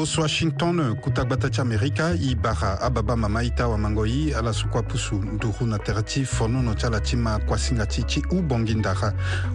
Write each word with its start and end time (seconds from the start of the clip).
oso 0.00 0.22
washington 0.22 0.94
kutagbata 0.96 1.50
ti 1.50 1.60
amerika 1.60 2.12
e 2.14 2.34
bara 2.34 2.80
ababa 2.80 3.16
mama 3.16 3.42
e 3.44 3.50
tawamango 3.50 4.06
ye 4.06 4.34
ala 4.34 4.50
so 4.50 4.66
kua 4.68 4.82
pusu 4.82 5.14
nduru 5.16 5.66
na 5.66 5.76
tere 5.78 6.02
ti 6.02 6.24
fonono 6.24 6.74
ti 6.74 6.86
ala 6.86 7.00
ti 7.00 7.16
ma 7.16 7.38
kuasinga 7.38 7.84
ti 7.86 8.02
ti 8.04 8.22
ubongi 8.32 8.74
ndara 8.74 9.12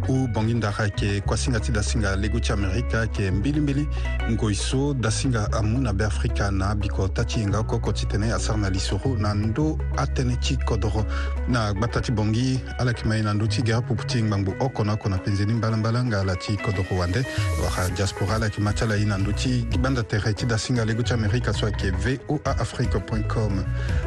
ubongi 0.08 0.54
ndara 0.54 0.86
yeke 0.86 1.22
kuasinga 1.26 1.60
ti 1.60 1.72
dasinga 1.72 2.16
lego 2.16 2.40
ti 2.40 2.52
amerika 2.54 2.98
yeke 3.02 3.32
mbilimbili 3.32 3.88
ngoi 4.32 4.56
so 4.56 4.94
dasinga 4.94 5.50
amu 5.54 5.82
na 5.82 5.94
beafrika 5.94 6.52
na 6.52 6.70
abiko 6.70 7.08
ta 7.08 7.24
ti 7.26 7.40
yenga 7.40 7.60
oko 7.60 7.76
oko 7.76 7.92
titene 7.92 8.34
asara 8.34 8.58
na 8.58 8.70
lisoro 8.70 9.18
na 9.18 9.34
ndö 9.34 9.74
atënë 9.98 10.38
ti 10.46 10.58
kodro 10.62 11.06
na 11.50 11.74
gbata 11.74 12.02
ti 12.02 12.12
bongi 12.12 12.60
ala 12.78 12.92
yeke 12.94 13.08
ma 13.10 13.18
e 13.18 13.22
na 13.22 13.34
ndö 13.34 13.48
ti 13.48 13.64
gere 13.64 13.82
pupu 13.82 14.06
ti 14.06 14.22
ngbangbue 14.22 14.54
oko 14.60 14.84
na 14.84 14.94
oko 14.94 15.10
na 15.10 15.18
penzeni 15.18 15.54
mbalambala 15.54 16.04
nga 16.06 16.20
ala 16.22 16.36
ti 16.36 16.54
kodro 16.58 16.84
wande 16.98 17.24
wara 17.66 17.90
diaspora 17.90 18.36
ala 18.36 18.46
yeke 18.46 18.62
ma 18.62 18.74
ti 18.74 18.84
ala 18.84 18.96
ye 18.96 19.06
na 19.06 19.18
ndö 19.18 19.34
ti 19.34 19.66
gbanda 19.74 20.04
tere 20.04 20.35
ti 20.36 20.46
dasinga 20.46 20.84
lego 20.86 21.02
ti 21.02 21.14
amérika 21.14 21.54
so 21.54 21.66
ayeke 21.66 21.92
voa 21.92 22.52
afrique 22.60 22.98
com 23.28 23.64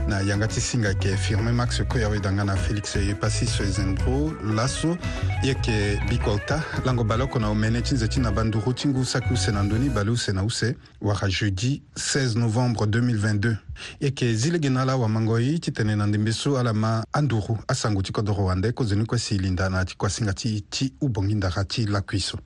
na 0.09 0.21
yanga 0.23 0.47
ti 0.47 0.61
singa 0.61 0.89
yeke 0.89 1.17
firmin 1.17 1.55
max 1.55 1.81
koy 1.89 2.05
awe 2.05 2.21
danga 2.21 2.45
na 2.45 2.55
félix 2.57 2.97
pasis 3.21 3.63
zembro 3.63 4.35
laso 4.55 4.97
ye 5.43 5.49
yeke 5.55 6.01
bikolta 6.09 6.63
lango 6.85 7.05
baloko 7.05 7.39
na 7.39 7.49
omene 7.51 7.81
ti 7.83 7.95
nze 7.95 8.09
ti 8.09 8.21
na 8.21 8.31
banduru 8.31 8.75
ti 8.75 8.89
ngu 8.89 9.05
saki 9.05 9.33
use 9.33 9.49
na 9.53 9.63
ndöni 9.63 9.89
bale 9.89 10.11
use 10.11 10.29
na 10.35 10.45
use 10.45 10.77
wara 11.01 11.29
jeudi 11.29 11.83
16 11.97 12.39
novembre 12.39 12.85
2022 12.87 13.47
ye 13.51 13.57
yeke 14.01 14.35
zi 14.35 14.51
lege 14.51 14.69
na 14.69 14.83
ala 14.83 14.93
awamangoi 14.93 15.59
titene 15.59 15.97
na 15.97 16.07
ndembe 16.07 16.33
so 16.33 16.59
ala 16.59 16.73
ma 16.73 17.05
anduru 17.13 17.57
asango 17.69 18.03
ti 18.03 18.13
kodro 18.13 18.45
wande 18.45 18.73
kozoni 18.73 19.07
kue 19.07 19.19
si 19.19 19.39
linda 19.39 19.71
na 19.71 19.85
ti 19.85 19.97
kuasinga 19.97 20.33
ti 20.33 20.61
ti 20.61 20.93
ubongi 21.01 21.35
ndara 21.35 21.65
ti 21.65 21.87
lakui 21.87 22.21
so 22.21 22.39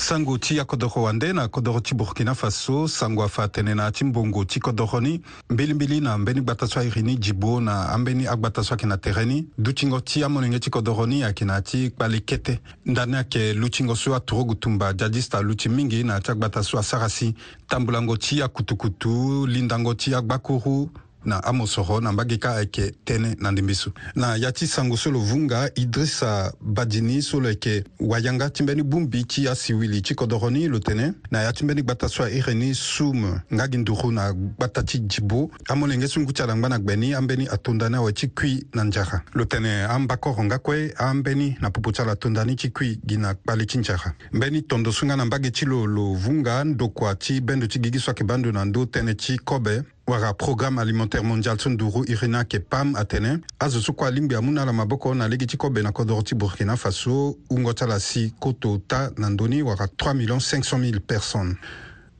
sango 0.00 0.38
ti 0.38 0.60
akodoko 0.60 1.02
wande 1.02 1.32
na 1.32 1.48
kodoko 1.48 1.80
ti 1.80 1.94
burkina 1.94 2.34
faso 2.34 2.88
sango 2.88 3.22
afa 3.22 3.42
atene 3.44 3.74
na 3.74 3.90
ti 3.92 4.04
mbongo 4.04 4.44
ti 4.44 4.60
kodoko 4.60 5.00
ni 5.00 5.20
mbilimbili 5.50 6.00
na 6.00 6.12
ambeni 6.12 6.40
gbata 6.40 6.66
so 6.66 6.80
airi 6.80 7.02
ni 7.02 7.16
djibo 7.16 7.60
na 7.60 7.88
ambeni 7.88 8.26
agbata 8.26 8.64
so 8.64 8.74
ayeke 8.74 8.86
na 8.86 8.96
tere 8.96 9.24
ni 9.24 9.46
dutingo 9.58 10.00
ti 10.00 10.24
amolenge 10.24 10.58
ti 10.58 10.70
kodoko 10.70 11.06
ni 11.06 11.22
ayeke 11.24 11.44
na 11.44 11.60
ti 11.62 11.90
kpali 11.90 12.20
kete 12.20 12.60
ndani 12.86 13.14
ayeke 13.14 13.52
lutingo 13.54 13.96
so 13.96 14.14
aturugu 14.14 14.54
tumba 14.54 14.92
djadista 14.92 15.40
luti 15.40 15.68
mingi 15.68 16.04
na 16.04 16.20
ti 16.20 16.30
agbata 16.30 16.62
so 16.62 16.78
asara 16.78 17.08
si 17.08 17.34
tambulango 17.68 18.16
ti 18.16 18.42
akutukutu 18.42 19.46
lindango 19.46 19.94
ti 19.94 20.14
agbakuru 20.14 20.90
na 21.26 21.38
amosoro 21.44 22.00
na 22.00 22.12
mbage 22.14 22.38
ka 22.40 22.54
ayeke 22.56 22.92
tënë 23.06 23.34
na 23.42 23.50
ndembi 23.50 23.74
so 23.74 23.90
na 24.14 24.36
ya 24.36 24.52
ti 24.52 24.66
sango 24.66 24.96
so 24.96 25.10
lo 25.10 25.18
vunga 25.18 25.68
idrissa 25.76 26.52
badini 26.60 27.22
so 27.22 27.40
lo 27.40 27.48
yeke 27.48 27.84
wayanga 28.00 28.50
ti 28.50 28.62
mbeni 28.62 28.82
bungbi 28.82 29.24
ti 29.24 29.48
asiwili 29.48 30.02
ti 30.02 30.14
kodro 30.14 30.50
ni 30.50 30.68
lo 30.68 30.78
tene 30.78 31.12
na 31.30 31.42
ya 31.42 31.52
ti 31.52 31.64
mbeni 31.64 31.82
gbata 31.82 32.08
so 32.08 32.24
ahiri 32.24 32.54
ni 32.54 32.74
sumu 32.74 33.40
ngagi 33.54 33.78
nduru 33.78 34.12
na 34.12 34.32
gbata 34.32 34.82
ti 34.82 34.98
djibo 35.00 35.50
amolenge 35.68 36.08
sungu 36.08 36.32
ti 36.32 36.42
alangba 36.42 36.68
na 36.68 36.78
gbe 36.78 36.96
ni 36.96 37.14
ambeni 37.14 37.48
atondani 37.50 37.96
awe 37.96 38.12
ti 38.12 38.28
kui 38.28 38.66
na 38.74 38.84
nzara 38.84 39.22
lo 39.34 39.44
tene 39.44 39.82
ambakoro 39.82 40.44
nga 40.44 40.58
kue 40.58 40.94
ambeni 40.98 41.56
na 41.60 41.70
popo 41.70 41.92
ti 41.92 42.02
ala 42.02 42.16
tondani 42.16 42.56
ti 42.56 42.70
kui 42.70 43.00
gi 43.06 43.16
na 43.16 43.34
kpali 43.34 43.66
ti 43.66 43.78
nzara 43.78 44.14
mbeni 44.32 44.62
tondo 44.62 44.92
so 44.92 45.06
nga 45.06 45.16
na 45.16 45.24
mbage 45.24 45.50
ti 45.50 45.64
lo 45.64 45.86
lo 45.86 46.14
vunga 46.14 46.64
ndokua 46.64 47.14
ti 47.14 47.40
bendo 47.40 47.66
ti 47.66 47.78
gigi 47.78 47.98
so 47.98 48.10
ayeke 48.14 48.24
bandu 48.24 48.52
na 48.52 48.64
ndö 48.64 48.86
tënë 48.86 49.14
ti 49.16 49.38
kobe 49.38 49.82
wara 50.06 50.34
programme 50.34 50.78
alimentaire 50.78 51.22
mondial 51.24 51.58
so 51.58 51.70
nduru 51.70 52.04
irina 52.06 52.38
yeke 52.38 52.58
pam 52.60 52.94
atene 52.96 53.40
azo 53.60 53.80
so 53.80 53.92
kue 53.92 54.06
alingbi 54.08 54.34
amû 54.34 54.50
na 54.52 54.62
ala 54.62 54.72
maboko 54.72 55.14
na 55.14 55.28
lege 55.28 55.46
ti 55.46 55.56
kobe 55.56 55.82
na 55.82 55.92
kodro 55.92 56.22
ti 56.22 56.34
burkina 56.34 56.76
faso 56.76 57.34
hungo 57.50 57.72
ti 57.72 57.84
ala 57.84 57.98
si 58.00 58.32
koto 58.38 58.78
ta 58.86 59.10
na 59.16 59.28
ndöni 59.28 59.62
wara 59.62 59.86
3 59.86 60.14
500 60.26 60.78
000 60.78 61.00
personnes 61.00 61.56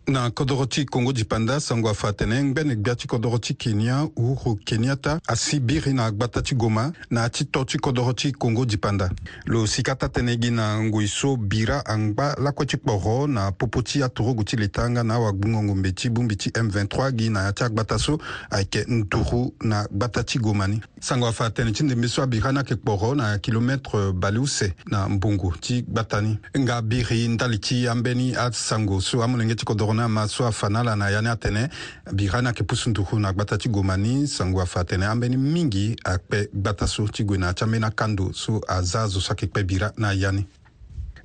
na 0.08 0.30
kodro 0.30 0.66
ti 0.66 0.84
kongo 0.84 1.12
dipanda 1.12 1.60
sango 1.60 1.88
afa 1.90 2.12
tene 2.12 2.42
ngbene 2.44 2.76
gbia 2.76 2.94
ti 2.96 3.06
kodro 3.08 3.38
ti 3.38 3.54
kenya 3.54 4.06
uhuru 4.16 4.56
kenyatta 4.64 5.18
asi 5.26 5.60
biri 5.60 5.92
na 5.92 6.06
agbata 6.06 6.42
ti 6.42 6.54
goma 6.54 6.92
na 7.10 7.22
yâ 7.26 7.30
ti 7.30 7.44
to 7.44 7.64
ti 7.64 7.78
kodro 7.78 8.12
ti 8.12 8.32
kongo 8.32 8.64
dipanda 8.66 9.10
lo 9.46 9.66
sika 9.66 9.94
tatene 9.96 10.38
gi 10.40 10.50
na 10.50 10.78
ngoi 10.80 11.08
so 11.08 11.36
bira 11.36 11.82
angba 11.86 12.36
lakue 12.42 12.66
ti 12.66 12.76
kporo 12.76 13.26
na 13.26 13.52
popo 13.52 13.82
ti 13.82 14.02
atogogu 14.02 14.44
ti 14.44 14.56
le 14.56 14.68
tanga 14.68 15.02
na 15.02 15.14
awagbungongombe 15.14 15.92
ti 15.92 16.08
bongbi 16.10 16.36
ti 16.36 16.50
m23 16.50 17.10
gi 17.18 17.28
na 17.30 17.40
yâ 17.48 17.52
ti 17.52 17.64
agbata 17.64 17.98
so 17.98 18.18
ayeke 18.50 18.84
nturu 18.88 19.54
na 19.60 19.80
agbata 19.80 20.22
ti 20.24 20.38
goma 20.38 20.66
ni 20.68 20.80
sango 21.00 21.26
afa 21.26 21.46
atene 21.46 21.72
ti 21.72 21.82
ndembe 21.82 22.08
so 22.08 22.22
abira 22.22 22.52
ni 22.52 22.58
ayeke 22.58 22.76
kporo 22.76 23.14
na 23.14 23.38
kilometre 23.38 24.12
baluse 24.12 24.72
na 24.86 25.08
mbungu 25.08 25.52
ti 25.60 25.82
gbata 25.82 26.20
ni 26.20 26.38
nga 26.58 26.82
biri 26.82 27.28
ndali 27.28 27.58
ti 27.58 27.88
ambeni 27.88 28.34
asango 28.36 29.00
so 29.00 29.22
amolenge 29.22 29.54
ti 29.54 29.64
kodro 29.64 29.95
kɔnɔ 29.96 30.04
a 30.04 30.08
ma 30.08 30.26
so 30.26 30.44
a 30.44 30.52
fa 30.52 30.68
n'a 30.68 30.82
la 30.84 30.94
na 30.94 31.06
yani 31.10 31.28
a 31.28 31.36
tɛnɛ 31.36 31.70
bi 32.12 32.26
ha 32.26 32.40
na 32.42 32.52
ke 32.52 32.62
pusu 32.62 32.90
ntuhu 32.92 33.18
na 33.18 33.32
gbata 33.32 33.56
ti 33.56 33.68
goma 33.68 33.96
ni 33.96 34.24
sango 34.26 34.60
a 34.60 34.66
fa 34.66 34.84
tɛnɛ 34.84 35.10
an 35.10 35.18
bɛ 35.20 35.28
ni 35.30 35.36
mingi 35.36 35.96
a 36.04 36.18
kpɛ 36.18 36.48
gbata 36.54 36.86
so 36.86 37.06
ti 37.08 37.24
gue 37.24 37.38
na 37.38 37.52
can 37.54 37.68
bɛ 37.70 37.80
na 37.80 37.88
kan 37.90 38.14
do 38.14 38.30
so 38.34 38.60
a 38.68 38.82
za 38.82 39.06
zo 39.06 39.20
so 39.20 39.32
a 39.32 39.36
ke 39.36 39.46
kpɛ 39.50 39.62
bira 39.66 39.92
na 39.96 40.10
yani 40.12 40.44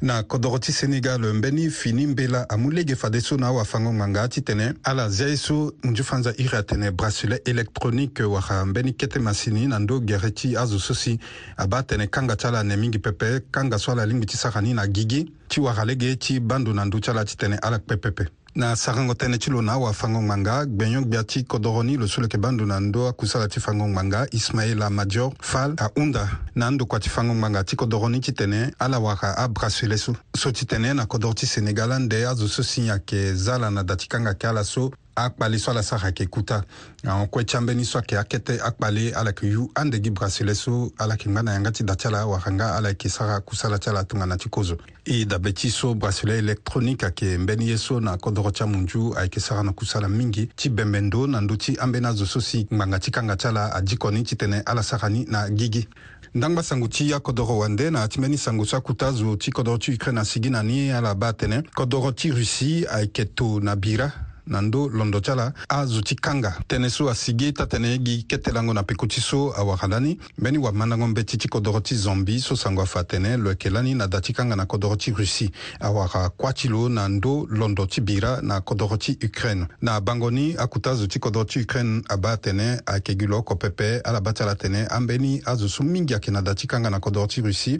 na 0.03 0.23
kodɔgɔ 0.23 0.59
ti 0.61 0.71
senegal 0.71 1.19
n 1.19 1.41
bɛ 1.41 1.51
ni 1.51 1.67
fini 1.69 2.03
n 2.07 2.15
be 2.15 2.27
la 2.27 2.45
amu 2.49 2.71
lege 2.71 2.95
fade 2.95 3.21
so 3.21 3.35
na 3.35 3.49
awafango 3.51 3.91
ŋanga 3.91 4.29
ti 4.29 4.41
tene 4.41 4.73
ala 4.85 5.09
zia 5.09 5.27
e 5.27 5.35
so 5.35 5.71
nzu 5.83 6.03
fanza 6.03 6.31
iri 6.39 6.55
atene 6.55 6.91
bracelet 6.95 7.41
électronique 7.49 8.21
waxa 8.25 8.63
n 8.63 8.73
bɛ 8.73 8.83
ni 8.83 8.93
kete 8.93 9.19
masini 9.19 9.67
na 9.67 9.79
ndo 9.79 9.99
gɛrɛ 9.99 10.33
ti 10.33 10.55
azo 10.55 10.77
so 10.79 10.93
si 10.93 11.19
aba 11.57 11.83
tene 11.83 12.07
kanga 12.07 12.35
ti 12.37 12.47
ala 12.47 12.63
ne 12.63 12.75
mingi 12.77 12.99
pɛpɛ 12.99 13.51
kanga 13.51 13.77
so 13.77 13.91
ala 13.91 14.05
lingbi 14.05 14.25
ti 14.27 14.37
sara 14.37 14.61
ni 14.61 14.73
na 14.73 14.87
gigi 14.87 15.25
ti 15.49 15.59
waxa 15.59 15.83
lege 15.85 16.17
ti 16.17 16.39
bandu 16.39 16.73
na 16.73 16.83
ndu 16.85 16.99
ti 17.03 17.11
ala 17.11 17.25
ti 17.25 17.35
tene 17.35 17.59
ala 17.61 17.77
kpɛ 17.77 17.97
pɛpɛ 17.99 18.40
na 18.55 18.75
sagango 18.75 19.13
tënë 19.15 19.37
ti 19.39 19.51
lo 19.51 19.61
na 19.61 19.73
awafango 19.73 20.21
ngbanga 20.21 20.65
gbenyo 20.65 21.01
gbia 21.01 21.23
ti 21.23 21.43
kodroni 21.43 21.97
lo 21.97 22.07
so 22.07 22.19
lo 22.21 22.27
yeke 22.27 22.37
bandu 22.37 22.65
na 22.65 22.79
ndö 22.79 23.07
akusala 23.07 23.47
ti 23.47 23.59
fango 23.59 23.87
ngbanga 23.87 24.27
ismaila 24.31 24.89
madior 24.89 25.31
fal 25.39 25.73
ahunda 25.79 26.27
na 26.55 26.67
andokua 26.67 26.99
ti 26.99 27.09
fango 27.09 27.33
ngbanga 27.35 27.63
ti 27.63 27.75
kodroni 27.75 28.19
ti 28.19 28.31
tene 28.31 28.73
ala 28.79 28.99
wara 28.99 29.37
abrasele 29.37 29.97
so 29.97 30.15
so 30.37 30.51
ti 30.51 30.65
tene 30.65 30.93
na 30.93 31.05
kodro 31.05 31.33
ti 31.33 31.45
sénégal 31.45 31.91
ande 31.91 32.25
azo 32.27 32.47
so 32.47 32.63
si 32.63 32.87
yeke 32.87 33.33
zala 33.35 33.71
na 33.71 33.83
da 33.83 33.95
ti 33.95 34.07
kanga 34.07 34.29
yeke 34.29 34.47
ala 34.47 34.63
so 34.63 34.91
akpali 35.15 35.59
so 35.59 35.71
ala 35.71 35.83
saxa 35.83 36.07
yeke 36.07 36.25
kuta 36.25 36.63
aokue 37.07 37.41
ah, 37.41 37.45
tiambeni 37.45 37.85
so 37.85 37.99
ayeke 37.99 38.17
akete 38.17 38.61
akpali 38.63 39.11
ala 39.13 39.29
yeke 39.29 39.47
yu 39.47 39.71
andegi 39.75 40.09
brasele 40.11 40.55
so 40.55 40.91
ala 40.97 41.13
yeke 41.13 41.29
ngbâ 41.29 41.41
na 41.43 41.53
yanga 41.53 41.71
ti 41.71 41.83
da 41.83 41.95
ti 41.95 42.07
ala 42.07 42.25
wahanga 42.25 42.75
ala 42.75 42.89
yeke 42.89 43.09
saxa 43.09 43.39
kusala 43.39 43.79
ti 43.79 43.89
ala 43.89 44.03
tongana 44.03 44.37
ti 44.37 44.49
kozo 44.49 44.77
e 45.05 45.25
dabe 45.25 45.53
ti 45.53 45.69
so 45.71 45.93
brasele 45.95 46.37
électronique 46.39 47.03
ayeke 47.03 47.37
mbeni 47.37 47.69
ye 47.69 47.77
so 47.77 47.99
na 47.99 48.17
kodro 48.17 48.51
ti 48.51 48.63
amunzu 48.63 49.13
ayeke 49.17 49.39
saxa 49.39 49.63
na 49.63 49.71
kusala 49.71 50.09
mingi 50.09 50.45
ti 50.55 50.69
bembe 50.69 51.01
ndo 51.01 51.27
na 51.27 51.41
ndö 51.41 51.55
ti 51.57 51.77
ambeni 51.79 52.05
azo 52.07 52.25
so 52.25 52.39
si 52.41 52.67
ngbanga 52.71 52.99
ti 52.99 53.11
kanga 53.11 53.35
ti 53.35 53.47
ala 53.47 53.73
adiko 53.75 54.11
ni 54.11 54.23
titene 54.23 54.61
ala 54.65 54.83
saxa 54.83 55.09
ni 55.09 55.25
na 55.25 55.49
gigi 55.49 55.87
ndangba 56.33 56.63
sango 56.63 56.87
ti 56.87 57.13
akodro 57.13 57.57
wande 57.57 57.89
na 57.91 58.07
ti 58.07 58.19
mbeni 58.19 58.37
sango 58.37 58.65
so 58.65 58.77
akuta 58.77 59.07
azo 59.07 59.35
ti 59.35 59.51
kodro 59.51 59.77
ti 59.77 59.93
ukraine 59.93 60.21
asigi 60.21 60.49
na 60.49 60.63
ni 60.63 60.91
ala 60.91 61.15
ba 61.15 61.27
atene 61.27 61.63
kodro 61.75 62.11
ti 62.11 62.31
russie 62.31 62.87
ayeke 62.87 63.25
to 63.25 63.59
na 63.59 63.75
bira 63.75 64.27
na 64.47 64.61
ndö 64.61 64.87
londo 64.89 65.19
ti 65.19 65.31
ala 65.31 65.53
azo 65.69 66.01
ti 66.01 66.15
kanga 66.15 66.55
tënë 66.69 66.89
so 66.89 67.09
asigi 67.09 67.53
ta 67.53 67.65
tene 67.67 67.97
gi 68.01 68.23
kete 68.27 68.51
lango 68.53 68.73
na 68.73 68.83
peko 68.83 69.07
ti 69.07 69.21
so 69.21 69.53
awara 69.57 69.87
lani 69.87 70.17
mbeni 70.37 70.57
wamandango 70.57 71.07
mbeti 71.07 71.37
ti 71.37 71.47
kodro 71.47 71.79
ti 71.81 71.95
zambi 71.95 72.39
so 72.41 72.55
sango 72.55 72.81
afa 72.81 73.03
tene 73.03 73.37
lo 73.37 73.49
yeke 73.49 73.69
lani 73.69 73.93
na 73.93 74.07
da 74.07 74.21
ti 74.21 74.33
kanga 74.33 74.55
na 74.55 74.65
kodro 74.65 74.95
ti 74.95 75.11
russie 75.11 75.51
awara 75.79 76.29
kuâ 76.29 76.53
ti 76.53 76.67
lo 76.67 76.89
na 76.89 77.07
ndö 77.07 77.45
londo 77.49 77.85
ti 77.85 78.01
bira 78.01 78.41
na 78.41 78.61
kodro 78.61 78.97
ti 78.97 79.17
ukraine 79.25 79.67
na 79.81 80.01
bango 80.01 80.31
ni 80.31 80.55
akuta 80.57 80.91
azo 80.91 81.07
ti 81.07 81.19
kodro 81.19 81.43
ti 81.45 81.61
ukraine 81.61 82.01
abâ 82.09 82.31
atene 82.31 82.81
ayeke 82.85 83.15
gi 83.19 83.27
lo 83.27 83.37
oko 83.37 83.55
pepe 83.55 84.01
ala 84.03 84.19
bâ 84.21 84.33
ti 84.33 84.43
ala 84.43 84.55
tene 84.55 84.85
ambeni 84.89 85.41
azo 85.45 85.67
so 85.67 85.83
mingi 85.83 86.13
ayeke 86.13 86.31
na 86.31 86.41
da 86.41 86.55
ti 86.55 86.67
kanga 86.67 86.89
na 86.89 86.99
kodro 86.99 87.27
ti 87.27 87.41
russie 87.41 87.79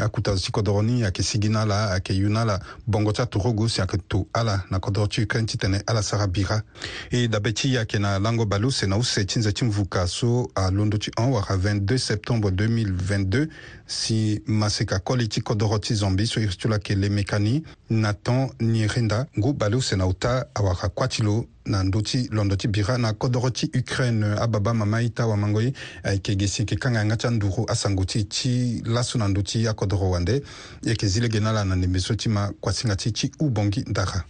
akuta 0.00 0.30
azo 0.32 0.42
ti 0.44 0.50
kodro 0.52 0.82
ni 0.82 1.02
ayeke 1.04 1.22
sigi 1.22 1.48
ni 1.48 1.56
ala 1.56 1.90
ayeke 1.92 2.12
yu 2.12 2.28
ni 2.28 2.36
ala 2.38 2.60
bongo 2.86 3.12
ti 3.12 3.22
atorogo 3.22 3.68
si 3.68 3.80
ayeke 3.80 3.98
tu 4.08 4.28
ala 4.32 4.60
na 4.70 4.78
kodro 4.78 5.06
ti 5.08 5.22
ukraine 5.22 5.48
ti 5.48 5.56
tene 5.58 5.80
ala 5.86 5.93
alasara 5.94 6.26
bira 6.26 6.62
e 7.10 7.28
dabe 7.28 7.52
ti 7.54 7.74
yeke 7.74 7.98
na 7.98 8.18
lango 8.18 8.44
baluse 8.46 8.86
na 8.86 8.96
use 8.98 9.24
ti 9.26 9.38
nze 9.38 9.52
ti 9.52 9.64
mvuka 9.64 10.06
so 10.06 10.50
alondo 10.54 10.98
ti 10.98 11.10
hon 11.18 11.30
wara 11.32 11.56
22 11.56 11.98
septembre 11.98 12.50
2022 12.50 13.48
si 13.86 14.42
maseka 14.46 14.98
koli 14.98 15.28
ti 15.28 15.40
kodro 15.40 15.78
ti 15.78 15.94
zambi 15.94 16.26
so 16.26 16.40
iri 16.40 16.56
ti 16.56 16.68
lo 16.68 16.74
ayeke 16.74 16.94
leme 16.94 17.22
kani 17.24 17.62
na 17.90 18.12
ton 18.14 18.50
ni 18.60 18.86
renda 18.86 19.26
ngu 19.38 19.52
baluse 19.54 19.96
na 19.96 20.06
uta 20.06 20.46
awara 20.54 20.88
kuâ 20.88 21.08
ti 21.08 21.22
lo 21.22 21.46
na 21.66 21.80
ndö 21.84 22.02
ti 22.02 22.28
londo 22.30 22.56
ti 22.56 22.68
bira 22.68 22.98
na 22.98 23.12
kodro 23.12 23.50
ti 23.50 23.70
ukraine 23.78 24.26
ababa 24.38 24.74
mama 24.74 25.00
ye 25.02 25.08
ti 25.08 25.22
awamango 25.22 25.60
ye 25.62 25.72
ayeke 26.02 26.36
ge 26.36 26.46
si 26.46 26.62
yeke 26.62 26.76
kanganga 26.76 27.16
ti 27.16 27.26
anduru 27.26 27.64
asango 27.70 28.04
ti 28.04 28.24
ti 28.24 28.82
laso 28.84 29.18
na 29.18 29.28
ndö 29.28 29.42
ti 29.42 29.68
akodro 29.68 30.10
wande 30.10 30.42
yeke 30.82 31.06
zi 31.06 31.20
lege 31.20 31.40
ni 31.40 31.46
ala 31.46 31.64
na 31.64 31.74
ndembe 31.76 32.00
so 32.00 32.14
ti 32.14 32.28
ma 32.28 32.50
kuasinga 32.60 32.96
ti 32.96 33.12
ti 33.12 33.30
ubongi 33.40 33.84
ndara 33.86 34.24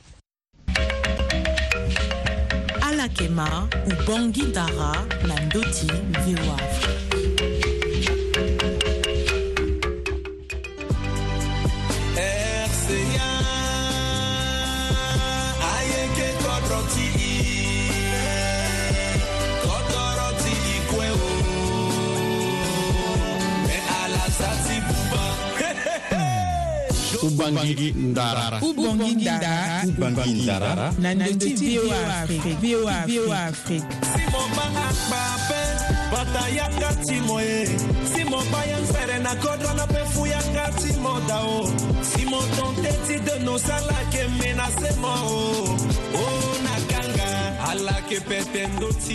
makema 3.15 3.69
ubongi 4.03 4.43
dara 4.43 4.93
na 5.27 5.41
ndoti 5.47 5.87
voa 6.35 6.59
afrique 6.71 6.94
Ubangi 27.25 27.93
Ndara. 27.97 28.61
Ubangi 28.61 29.15
Ndara. 29.15 29.83
Ubangi 29.89 30.31
Ndara. 30.43 30.93
Na 30.99 31.15
ndoti 31.15 31.53
VOA 31.55 31.99
Afrique. 32.23 32.53
VOA 32.63 32.97
VOA 33.07 33.45
Afrique. 33.45 33.87
Simo 34.13 34.41
banga 34.57 34.89
pape, 35.11 35.63
bataya 36.17 36.69
kati 36.81 37.15
moye. 37.29 37.67
Simo 38.15 38.39
bayan 38.53 38.85
sere 38.93 39.19
na 39.19 39.35
kodra 39.35 39.75
na 39.75 39.87
pefu 39.87 40.27
ya 40.27 40.43
kati 40.43 40.93
modao. 41.01 41.71
Simo 42.03 42.41
tonteti 42.57 43.19
de 43.25 43.45
no 43.45 43.59
sala 43.59 43.95
ke 44.13 44.29
menase 44.39 44.97
mo. 45.01 45.84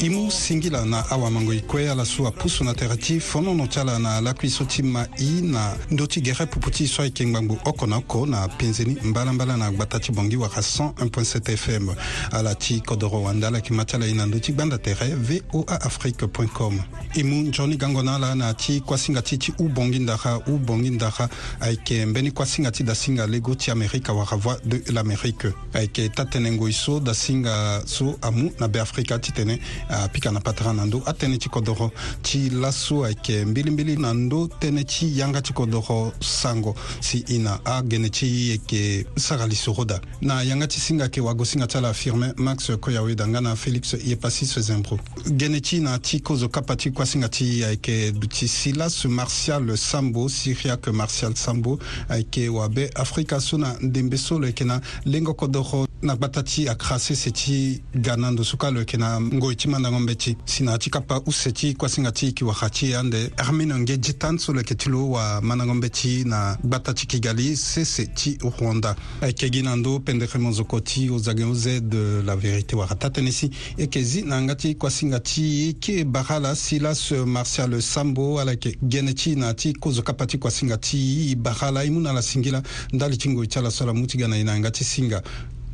i 0.01 0.09
mu 0.09 0.29
singila 0.31 0.85
na 0.85 1.03
awamango 1.09 1.51
e 1.53 1.61
kue 1.61 1.89
ala 1.91 2.05
so 2.05 2.27
apusu 2.27 2.63
na 2.63 2.73
tere 2.73 2.95
ti 2.95 3.19
fonono 3.19 3.67
ti 3.67 3.79
ala 3.79 3.97
na 3.97 4.21
lakui 4.21 4.49
so 4.49 4.65
ti 4.65 4.83
ma 4.83 5.05
i 5.17 5.41
na 5.41 5.73
ndö 5.89 6.05
ti 6.07 6.21
gere 6.21 6.45
pupu 6.45 6.69
ti 6.69 6.87
so 6.87 7.01
ayeke 7.01 7.25
ngbangbu 7.25 7.57
oko 7.65 7.87
na 7.87 7.97
oko 7.97 8.25
na 8.25 8.47
penzeni 8.47 8.97
mbalambala 9.03 9.57
na 9.57 9.71
gbata 9.71 9.99
ti 9.99 10.11
bongi 10.11 10.37
wara 10.37 10.61
101.7 10.61 11.57
fm 11.57 11.89
ala 12.31 12.53
ti 12.55 12.81
kodro 12.81 13.09
wanda 13.23 13.47
ala 13.47 13.57
yeke 13.57 13.73
ma 13.73 13.83
ti 13.85 13.95
ala 13.95 14.05
e 14.07 14.13
na 14.13 14.25
ndö 14.25 14.39
ti 14.39 14.53
gbanda 14.53 14.77
tere 14.77 15.15
voa 15.15 15.75
afrique 15.81 16.27
com 16.53 16.79
e 17.15 17.23
mu 17.23 17.49
nzoni 17.49 17.77
gango 17.77 18.03
na 18.03 18.15
ala 18.15 18.35
na 18.35 18.53
ti 18.53 18.79
kuasinga 18.81 19.21
ti 19.21 19.37
ti 19.37 19.51
ubongi 19.57 19.99
ndara 19.99 20.37
ubongi 20.47 20.89
ndara 20.89 21.29
ayeke 21.59 22.05
mbeni 22.05 22.31
kuasinga 22.31 22.71
ti 22.71 22.83
dasinga 22.83 23.27
lego 23.27 23.55
ti 23.55 23.71
amérika 23.71 24.13
wara 24.13 24.37
voix 24.37 24.57
de 24.65 24.83
l'amérique 24.93 25.47
ayeke 25.73 26.09
tatene 26.09 26.51
ngoi 26.51 26.73
so 26.73 26.99
dasinga 26.99 27.81
so 27.85 28.15
amu 28.21 28.51
na 28.59 28.67
beafrique 28.67 28.98
afrika 28.99 29.15
euh, 29.15 29.19
ti 29.19 29.31
tene 29.31 29.59
apika 29.89 30.31
na 30.31 30.39
patara 30.39 30.73
na 30.73 30.85
ndö 30.85 30.99
atënë 31.07 31.37
ti 31.41 31.49
kodro 31.49 31.91
ti 32.23 32.49
laso 32.49 33.03
ayeke 33.05 33.39
euh, 33.39 33.45
mbilimbili 33.47 33.97
na 33.97 34.13
ndö 34.13 34.43
tënë 34.59 34.83
ti 34.85 35.07
yanga 35.19 35.41
ti 35.41 35.53
kodro 35.53 36.11
sango 36.19 36.75
si 36.99 37.23
e 37.27 37.37
na 37.39 37.59
agene 37.65 38.09
ti 38.09 38.25
yeke 38.49 38.99
euh, 38.99 39.05
sara 39.17 39.47
lisoro 39.47 39.85
da 39.85 39.99
na 40.21 40.41
yanga 40.43 40.67
ti 40.67 40.79
singa 40.79 41.03
yeke 41.03 41.21
wago 41.21 41.45
singa 41.45 41.67
ti 41.67 41.77
ala 41.77 41.93
firmin 41.93 42.33
max 42.37 42.71
koyaweda 42.81 43.27
nga 43.27 43.41
na 43.41 43.55
félix 43.55 43.93
ye 44.03 44.15
pasi 44.15 44.45
sezembro 44.45 44.97
gene 45.31 45.61
ti 45.61 45.79
na 45.79 45.99
ti 45.99 46.19
kozo 46.21 46.49
kapa 46.49 46.75
ti 46.75 46.91
kuasinga 46.91 47.29
ti 47.29 47.63
ayeke 47.63 48.11
duti 48.11 48.47
silas 48.47 49.05
martial 49.07 49.77
sambo 49.77 50.27
syriaque 50.29 50.91
martial 50.91 51.35
sambo 51.35 51.79
ayeke 52.09 52.49
wabe 52.49 52.89
afrika 52.95 53.39
so 53.39 53.57
na 53.57 53.75
ndembe 53.81 54.17
so 54.17 54.39
lo 54.39 54.47
yeke 54.47 54.63
na 54.65 54.81
lengo 55.05 55.33
kodro 55.33 55.87
na 56.01 56.15
gbata 56.15 56.43
ti 56.43 56.67
akra 56.69 56.99
sese 56.99 57.31
ti 57.31 57.81
ga 57.95 58.15
na 58.15 58.31
ndo 58.31 58.43
so 58.43 58.57
kue 58.57 58.67
ala 58.67 58.83
yeke 58.89 58.97
na 58.97 59.19
ngoi 59.21 59.55
ti 59.55 59.67
mandango 59.67 59.99
mbe 59.99 60.15
ti 60.15 60.37
si 60.45 60.63
na 60.63 60.71
yâ 60.73 60.77
ti 60.79 60.89
kapa 60.89 61.21
use 61.25 61.51
ti 61.53 61.73
kuasinga 61.75 62.11
ti 62.11 62.25
yeke 62.27 62.45
waka 62.45 62.69
ti 62.69 62.89
e 62.91 62.95
ande 62.95 63.31
armé 63.37 63.65
na 63.65 63.77
nge 63.79 63.97
dita 63.97 64.31
so 64.39 64.51
lo 64.53 64.59
yeke 64.59 64.75
ti 64.75 64.89
lo 64.89 65.11
wamandango 65.11 65.73
mbe 65.73 65.89
ti 65.89 66.23
na 66.25 66.57
gbata 66.63 66.93
ti 66.93 67.05
kigali 67.05 67.55
sese 67.55 68.07
ti 68.13 68.37
rwanda 68.41 68.95
ayeke 69.21 69.45
eh, 69.45 69.51
gi 69.51 69.61
na 69.61 69.75
ndö 69.75 69.99
pendere 69.99 70.39
monzoko 70.39 70.79
ti 70.81 71.07
ozange 71.09 71.43
oze 71.43 71.79
de 71.81 72.21
la 72.25 72.35
vérité 72.35 72.73
wara 72.75 72.95
tatënë 72.95 73.31
si 73.31 73.49
e 73.77 73.81
yeke 73.85 74.01
zi 74.03 74.23
na 74.23 74.35
yanga 74.35 74.55
ti 74.55 74.73
kuasinga 74.75 75.19
ti 75.19 75.41
ye 75.61 75.73
kê 75.73 76.03
bara 76.03 76.39
la 76.39 76.55
si 76.55 76.79
laso 76.79 77.13
euh, 77.15 77.25
martial 77.25 77.81
sambo 77.81 78.39
ala 78.39 78.51
yeke 78.53 78.73
gene 78.81 79.13
ti 79.13 79.35
na 79.35 79.51
yâ 79.51 79.55
ti 79.55 79.73
kozo 79.73 80.01
kapa 80.01 80.25
ti 80.25 80.37
kuasinga 80.39 80.77
ti 80.77 80.97
i 81.29 81.35
bara 81.35 81.69
la 81.71 81.83
e 81.85 81.89
mû 81.89 82.01
na 82.01 82.09
ala 82.09 82.21
singi 82.21 82.49
la 82.49 82.61
ndali 82.93 83.17
ti 83.17 83.29
ngoi 83.29 83.47
ti 83.47 83.59
ala 83.59 83.69
so 83.71 83.83
ala 83.83 83.93
mû 83.93 84.07
ti 84.07 84.17
ga 84.17 84.27
na 84.27 84.35
e 84.37 84.43
na 84.43 84.53
yanga 84.55 84.71
ti 84.71 84.83
singa 84.83 85.21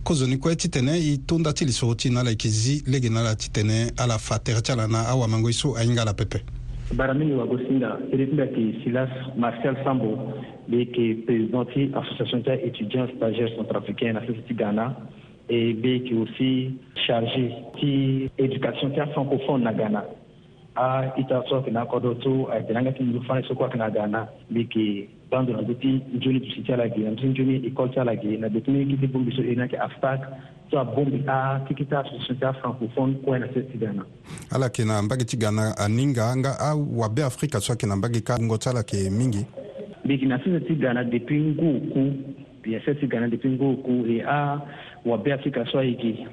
kozoni 0.05 0.37
kue 0.37 0.53
titene 0.55 0.93
e 1.01 1.17
tondä 1.27 1.51
ti 1.53 1.65
liso 1.65 1.89
ti 1.95 2.09
na 2.13 2.19
ala 2.21 2.29
yeke 2.29 2.47
zi 2.49 2.75
lege 2.87 3.09
na 3.09 3.19
ala 3.19 3.35
titene 3.35 3.89
ala 3.97 4.17
fa 4.19 4.37
tere 4.39 4.61
ti 4.61 4.71
ala 4.71 4.85
na 4.87 5.01
awamango 5.11 5.49
ye 5.49 5.53
so 5.53 5.73
ahinga 5.75 6.01
ala 6.01 6.13
pepe 6.13 6.41
bara 6.93 7.13
mini 7.13 7.33
wago 7.33 7.57
tere 7.57 8.25
ti 8.25 8.31
mbi 8.33 8.41
ayeke 8.41 8.83
silas 8.83 9.09
marcel 9.37 9.75
sambo 9.83 10.13
mbi 10.67 10.77
yeke 10.77 11.25
président 11.25 11.65
ti 11.73 11.89
association 12.01 12.43
ti 12.43 12.51
étudiant 12.69 13.09
stagiaire 13.15 13.55
centrafricain 13.57 14.13
na 14.13 14.21
sese 14.27 14.45
ti 14.47 14.53
ghana 14.53 14.95
e 15.49 15.73
mbi 15.73 15.89
yeke 15.91 16.13
aussi 16.13 16.77
chargé 17.07 17.45
ti 17.81 18.29
éducation 18.37 18.93
ti 18.93 18.99
afrancophone 18.99 19.63
na 19.63 19.73
ghana 19.73 20.03
a 20.75 20.81
ah, 20.83 21.13
ita 21.19 21.41
sɔrɔ 21.47 21.63
kina 21.65 21.85
kɔdɔ 21.87 22.21
to 22.21 22.47
a 22.51 22.57
ah, 22.57 22.59
tɛnanga 22.59 22.97
ti 22.97 23.03
mulu 23.03 23.23
fana 23.27 23.41
soko 23.47 23.63
a 23.65 23.69
kina 23.69 23.89
gana 23.89 24.27
biki 24.51 25.07
bando 25.31 25.53
na 25.53 25.61
beti 25.63 26.03
njoni 26.15 26.39
dusitia 26.39 26.75
lagi 26.75 26.99
na 27.03 27.11
beti 27.15 27.27
njoni 27.31 27.61
ikɔltia 27.71 28.03
lagi 28.03 28.37
na 28.37 28.47
beti 28.49 28.71
ne 28.71 28.83
kiti 28.85 29.07
bombi 29.07 29.31
so 29.31 29.41
ena 29.41 29.67
ke 29.69 29.79
aftak 29.79 30.19
so 30.69 30.77
a 30.77 30.83
bombi 30.83 31.23
a 31.27 31.31
ah, 31.31 31.59
tikita 31.67 32.03
sosieté 32.11 32.51
francophone 32.59 33.15
kue 33.23 33.39
na 33.39 33.47
se 33.53 33.63
ti 33.71 33.77
gana 33.77 34.03
ala 34.51 34.67
ke 34.69 34.83
na 34.83 34.99
mbage 35.01 35.23
ti 35.25 35.37
gana 35.37 35.71
aninga 35.79 36.27
nga 36.43 36.51
awabe 36.59 37.23
afrika 37.23 37.61
so 37.63 37.71
ayeke 37.73 37.87
na 37.87 37.95
mbage 37.95 38.19
ka 38.21 38.35
ngo 38.35 38.57
ti 38.59 38.69
ala 38.69 38.83
yeke 38.83 39.09
mingi 39.09 39.45
mbiki 40.03 40.25
na 40.27 40.39
sese 40.43 40.59
ti 40.67 40.75
gana 40.75 41.05
depuis 41.07 41.41
ngu 41.55 41.71
ku 41.95 42.03
bien 42.63 42.81
se 42.83 42.99
ti 42.99 43.07
gana 43.07 43.29
depuis 43.31 43.55
ngu 43.55 43.79
ku 43.81 44.03
e 44.11 44.19
awabe 44.27 45.31
afrika 45.31 45.63
so 45.71 45.79
ayeke 45.79 46.27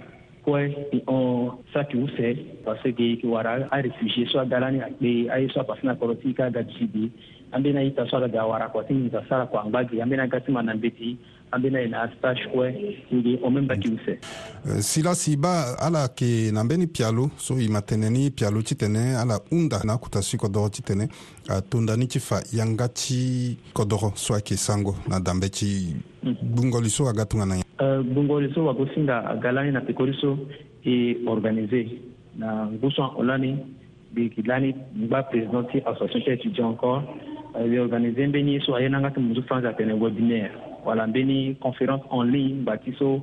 kue 0.44 0.62
ti 0.90 0.98
ɔn 1.16 1.30
sakiwusɛ 1.72 2.28
parce 2.66 2.88
que 2.98 3.06
wara 3.34 3.52
a 3.74 3.76
refugie 3.86 4.26
soit 4.26 4.46
galani 4.52 4.78
akpe 4.82 5.10
a 5.32 5.38
ye 5.40 5.46
soit 5.52 5.66
pasina 5.70 5.94
kɔrɔ 5.94 6.14
ti 6.22 6.28
ka 6.38 6.50
ga 6.54 6.62
jisibi 6.68 7.04
an 7.52 7.62
bena 7.62 7.80
i 7.80 7.90
ta 7.94 8.02
so 8.10 8.16
a 8.16 8.20
ka 8.22 8.26
ga 8.34 8.46
wara 8.50 8.66
kɔ 8.74 8.80
ti 8.88 8.94
ɲita 8.94 9.22
sara 9.28 9.44
kɔ 9.50 9.56
an 9.64 9.70
gba 9.72 9.80
gi 9.88 10.00
an 10.00 10.10
bena 10.10 10.26
gasi 10.32 10.50
ma 10.52 10.60
nan 10.62 10.80
beti 10.82 11.16
an 11.52 11.60
bena 11.60 11.81
yena 11.84 12.08
stage 12.16 12.43
kue 12.52 12.66
ngi 13.14 13.34
o 13.44 13.50
même 13.50 13.66
baki 13.66 13.88
use 13.94 14.08
mm. 14.08 14.70
euh, 14.70 14.81
sila 14.81 15.14
siba 15.14 15.76
ala 15.78 16.02
yeke 16.02 16.52
na 16.52 16.64
mbeni 16.64 16.87
pialu 16.87 17.31
so 17.37 17.58
e 17.58 17.69
ma 17.69 17.82
tene 17.82 18.10
ni 18.10 18.31
pialu 18.31 18.62
ti 18.62 18.76
tene 18.76 19.14
ala 19.20 19.38
hunda 19.50 19.81
na 19.84 19.93
akuta 19.93 20.22
si 20.22 20.37
kodro 20.37 20.69
ti 20.70 20.82
tene 20.82 21.08
atondani 21.49 22.08
ti 22.08 22.19
fa 22.20 22.40
yanga 22.52 22.88
ti 22.88 23.58
kodro 23.75 24.12
so 24.16 24.34
ayeke 24.34 24.56
sango 24.56 24.94
na 25.08 25.20
dambe 25.20 25.49
ti 25.50 25.96
gbungoli 26.25 26.87
mm. 26.88 26.96
so 26.96 27.08
aga 27.08 27.25
tongana 27.26 27.56
ye 27.56 27.62
gbungoli 28.02 28.46
euh, 28.49 28.54
so 28.54 28.64
wago 28.64 28.87
singa 28.94 29.25
aga 29.28 29.52
lani 29.52 29.72
na 29.72 29.81
pekoli 29.81 30.16
so 30.20 30.38
e 30.84 31.16
organise 31.26 31.88
na 32.38 32.66
nguso 32.66 33.02
ahon 33.04 33.26
lani 33.26 33.58
mbi 34.12 34.22
yeke 34.22 34.43
lani 34.46 34.75
ngba 34.96 35.22
président 35.22 35.64
ti 35.72 35.78
association 35.87 36.20
ti 36.37 36.49
étudiant 36.49 36.69
encore 36.70 37.04
ebe 37.60 37.75
euh, 37.76 37.82
organise 37.82 38.26
mbeni 38.26 38.60
so 38.60 38.75
aye 38.76 38.88
na 38.88 39.00
nga 39.00 39.11
ti 39.11 39.21
muzu 39.21 39.42
fanze 39.42 39.68
atene 39.68 39.92
webinaire 39.92 40.50
wala 40.85 41.06
mbeni 41.06 41.54
conférence 41.61 42.04
en 42.11 42.23
ligne 42.25 42.64
ba 42.64 42.78
ti 42.78 42.92
so 42.99 43.14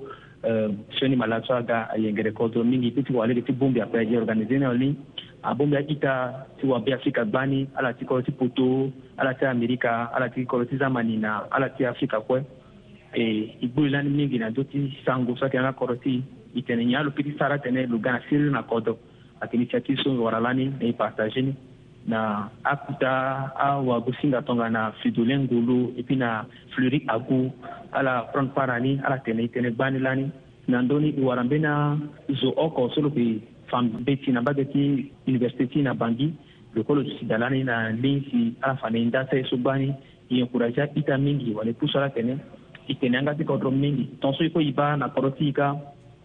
uh, 0.46 0.70
sioni 1.00 1.16
mala 1.16 1.42
so 1.48 1.54
aga 1.54 1.90
ayengere 1.90 2.32
kozo 2.32 2.64
mingi 2.64 2.92
ti 2.92 3.04
ti 3.04 3.14
wa 3.14 3.26
lege 3.28 3.42
ti 3.42 3.52
bongbi 3.52 3.82
ape 3.82 3.98
aye 3.98 4.18
organise 4.18 4.58
ni 4.60 4.66
en 4.66 4.74
ligne 4.78 4.96
abongbi 5.44 5.78
aita 5.78 6.46
ti 6.62 6.68
wabe 6.68 6.94
afrika 6.94 7.26
gbani 7.26 7.68
ala 7.76 7.94
ti 7.94 8.06
kolo 8.06 8.22
ti 8.22 8.32
poto 8.32 8.92
ala 9.18 9.34
ti 9.34 9.46
amerika 9.46 10.12
ala 10.14 10.30
ti 10.30 10.46
kolo 10.46 10.66
ti 10.66 10.78
zamani 10.78 11.18
na 11.18 11.48
ala 11.52 11.70
ti 11.70 11.86
afrika 11.86 12.22
kue 12.22 12.44
e 13.16 13.56
igboli 13.62 13.90
lani 13.90 14.10
mingi 14.10 14.38
na 14.38 14.50
ndö 14.50 14.64
ti 14.64 14.94
sango 15.06 15.36
so 15.36 15.46
atene 15.46 15.64
na 15.64 15.74
koro 15.74 15.96
ti 15.96 16.22
e 16.56 16.62
tene 16.62 16.86
nyen 16.86 17.02
alo 17.02 17.12
peut 17.12 17.26
ti 17.26 17.34
sara 17.40 17.56
atene 17.56 17.90
lo 17.90 17.98
ga 17.98 18.12
na 18.12 18.22
siri 18.30 18.52
na 18.52 18.62
kodo 18.64 18.98
ayeke 19.42 19.58
ni 19.58 19.66
ti 19.66 19.82
ti 19.82 19.94
so 20.04 20.14
wara 20.22 20.40
lani 20.40 20.70
na 20.70 20.86
e 20.86 20.94
partage 20.94 21.42
ni 21.42 21.56
na 22.08 22.48
akuta 22.64 23.12
awa 23.58 24.00
gusinga 24.00 24.42
tonga 24.46 24.70
na 24.72 24.92
fridolin 25.02 25.46
ngulu 25.50 25.92
e 26.00 26.04
puis 26.06 26.18
na 26.20 26.46
fleury 26.76 27.04
agu 27.12 27.52
ala 27.92 28.30
prendre 28.32 28.54
part 28.56 28.72
ani 28.72 29.00
ala 29.06 29.20
tene 29.26 29.44
i 29.44 29.50
tene 29.52 29.72
gbani 29.74 30.00
lani 30.00 30.26
na 30.68 30.82
ndöni 30.82 31.10
i 31.20 31.22
wara 31.22 31.44
mbeni 31.44 31.72
zo 32.40 32.54
oko 32.56 32.90
so 32.96 33.02
lo 33.02 33.10
yeke 33.10 33.44
fan 33.70 33.90
be 34.06 34.16
ti 34.24 34.32
na 34.32 34.42
mbage 34.42 34.64
ti 34.74 35.12
université 35.28 35.66
ti 35.68 35.80
na 35.84 35.94
bangi 35.94 36.28
lokolo 36.76 37.04
sida 37.20 37.38
lani 37.38 37.64
na 37.64 37.90
lin 37.92 38.24
si 38.30 38.56
ala 38.64 38.76
fa 38.80 38.88
na 38.90 38.98
e 39.00 39.06
nda 39.06 39.28
sere 39.30 39.44
so 39.50 39.58
gbani 39.58 39.90
e 40.30 40.40
encouragea 40.40 40.90
ita 40.96 41.16
mingi 41.18 41.52
wala 41.58 41.70
e 41.72 41.78
pusu 41.78 41.98
ala 41.98 42.10
tene 42.10 42.36
e 42.88 42.94
tene 42.96 43.16
anga 43.18 43.36
ti 43.36 43.44
kodro 43.44 43.72
mingi 43.72 44.06
tongaso 44.22 44.44
e 44.48 44.50
kue 44.54 44.64
e 44.72 44.72
ba 44.72 44.96
na 44.98 45.10
kodro 45.14 45.30
ti 45.38 45.46
hika 45.50 45.68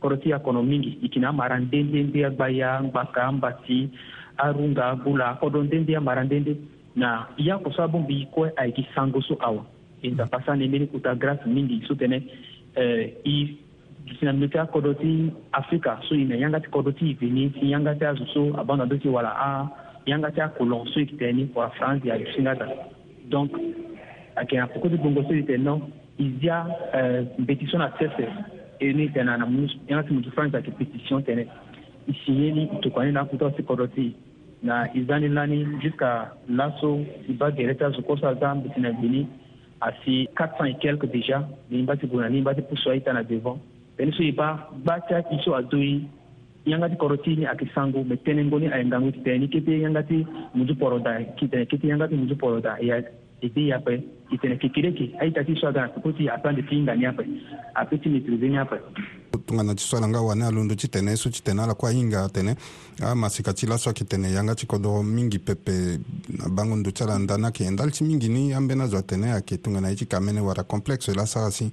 kodro 0.01 0.17
ti 0.23 0.29
akono 0.37 0.63
mingi 0.63 0.91
e 0.95 0.99
yeke 1.03 1.19
na 1.21 1.29
amara 1.33 1.57
ndendende 1.59 2.21
agba 2.25 2.47
ya 2.49 2.71
ngbaka 2.85 3.23
amba 3.33 3.51
ti 3.67 3.91
arunga 4.39 4.95
bula 4.97 5.37
kodo 5.41 5.63
ndende 5.63 5.97
amara 5.97 6.25
ndende 6.25 6.57
na 6.97 7.27
ya 7.39 7.59
ko 7.59 7.71
so 7.73 7.83
abongbi 7.83 8.23
i 8.23 8.27
kue 8.27 8.51
ayeki 8.57 8.87
sango 8.95 9.23
so 9.23 9.37
awa 9.41 9.65
e 10.03 10.11
nzapa 10.11 10.43
sani 10.47 10.69
mbeni 10.69 10.87
kuta 10.87 11.15
grâce 11.15 11.47
mingi 11.47 11.83
so 11.89 11.95
tene 11.95 12.23
eh, 12.77 13.13
i 13.25 13.57
si 14.19 14.25
na 14.25 14.33
mbi 14.33 14.49
ti 14.49 14.59
akodo 14.59 14.95
ti 14.95 15.31
afrika 15.53 16.01
so 16.09 16.15
e 16.15 16.25
na 16.25 16.35
yanga 16.37 16.61
ti 16.61 16.69
kodo 16.69 16.93
ti 16.93 17.11
e 17.11 17.15
veni 17.21 17.53
si 17.61 17.71
yanga 17.71 17.95
ti 17.95 18.05
azo 18.05 18.27
so 18.35 18.55
abanga 18.61 18.85
ndö 18.87 18.99
ti 18.99 19.09
wala 19.09 19.31
ayanga 20.07 20.31
ti 20.31 20.41
akolon 20.41 20.87
so 20.91 21.01
e 21.01 21.03
yeke 21.03 21.17
tene 21.17 21.33
ni 21.33 21.51
wala 21.55 21.71
france 21.71 22.11
ayo 22.11 22.27
singa 22.35 22.57
ta 22.57 22.67
donc 23.31 23.53
ayeke 24.37 24.57
na 24.59 24.67
poko 24.67 24.89
ti 24.89 24.97
gbongo 24.99 25.23
so 25.23 25.33
e 25.33 25.37
yeke 25.37 25.47
tene 25.47 25.63
non 25.65 25.81
e 26.19 26.31
zia 26.41 26.67
eh, 26.95 27.23
mbeti 27.39 27.67
so 27.71 27.79
na 27.79 27.93
sese 27.99 28.29
e 28.79 28.93
ni 28.93 29.09
tene 29.11 29.25
na 29.31 29.39
yanga 29.89 30.03
ti 30.03 30.13
mu 30.13 30.21
ti 30.23 30.31
france 30.31 30.55
ayeke 30.55 30.71
pétition 30.75 31.23
tënë 31.23 31.47
ishirini 32.07 32.67
tukwane 32.67 33.13
na 33.13 33.25
kutoa 33.25 33.53
sikoroti 33.53 34.13
na 34.63 34.95
izani 34.97 35.29
nani 35.29 35.65
jusqu'à 35.65 36.27
laso 36.49 37.01
siba 37.27 37.51
gereta 37.51 37.91
zokosa 37.91 38.35
za 38.35 38.55
mbiti 38.55 38.81
na 38.81 38.93
bini 38.93 39.27
asi 39.81 40.29
400 40.35 40.65
et 40.67 40.79
quelque 40.81 41.07
déjà 41.07 41.43
ni 41.71 41.83
mba 41.83 41.97
ti 41.97 42.07
guna 42.07 42.29
ni 42.29 42.41
mba 42.41 42.55
ti 42.55 42.63
puso 42.63 42.91
aita 42.91 43.13
na 43.13 43.23
devant 43.23 43.59
peni 43.97 44.13
so 44.13 44.23
e 44.23 44.33
ba 44.33 44.69
gba 44.83 45.01
ti 45.01 45.15
aki 45.15 45.39
so 45.45 45.55
azo 45.57 45.77
e 45.77 46.01
yanga 46.67 46.89
ti 46.89 46.97
koro 46.97 47.17
ti 47.17 47.37
ni 47.37 47.47
ayeke 47.47 47.67
sango 47.75 48.05
me 48.05 48.15
tënë 48.17 48.45
ngoni 48.45 48.67
ayengangu 48.73 49.13
ti 49.13 49.21
tene 49.21 49.39
ni 49.39 49.49
kete 49.49 49.77
yanga 49.81 50.03
ti 50.03 50.27
munzu 50.55 50.75
poro 50.79 50.99
da 50.99 51.21
kitene 51.37 51.67
kete 51.67 51.87
yanga 51.87 52.09
ti 52.09 52.15
munzu 52.15 52.37
poro 52.37 52.61
da 52.61 52.77
e 52.81 53.49
ti 53.53 53.69
e 53.69 53.73
ape 53.73 54.01
e 54.33 54.37
tene 54.41 54.57
kekereke 54.57 55.11
aita 55.21 55.45
ti 55.45 55.55
so 55.61 55.69
aga 55.69 55.81
na 55.87 55.95
soko 55.95 56.13
ti 56.13 56.29
apeande 56.29 56.63
ti 56.65 56.75
hinga 56.75 56.95
ni 56.97 57.07
ape 57.07 57.25
apeut 57.75 58.01
ti 58.03 58.09
maîtrise 58.09 58.49
ni 58.49 58.59
ape 58.59 58.77
tongana 59.47 59.75
ti 59.77 59.83
so 59.83 60.01
na 60.01 60.07
nga 60.09 60.21
wani 60.21 60.43
alondo 60.43 60.75
ti 60.75 60.89
tene 60.89 61.17
so 61.17 61.31
ti 61.31 61.43
tene 61.43 61.63
ala 61.63 61.75
kue 61.75 61.89
ahinga 61.89 62.25
atene 62.25 62.55
amasika 63.05 63.51
ah, 63.51 63.55
ti 63.55 63.67
laso 63.67 63.91
ayeke 63.91 64.05
tene 64.09 64.31
yanga 64.33 64.55
ti 64.55 64.67
kodro 64.67 65.03
mingi 65.03 65.39
pepe 65.39 66.01
na 66.33 66.49
bango 66.49 66.77
ndo 66.77 66.91
ti 66.91 67.03
ala 67.05 67.19
nda 67.19 67.37
ni 67.37 67.45
ayeke 67.45 67.71
ndali 67.71 67.93
ti 67.93 68.05
mingi 68.05 68.29
ni 68.29 68.53
ambeni 68.53 68.83
azo 68.83 68.97
atene 68.99 69.33
ayeke 69.33 69.57
tongana 69.61 69.89
ye 69.93 69.97
ti 69.97 70.07
ka 70.09 70.21
mene 70.21 70.41
wara 70.41 70.63
complexe 70.65 71.13
laso 71.15 71.39
si 71.51 71.71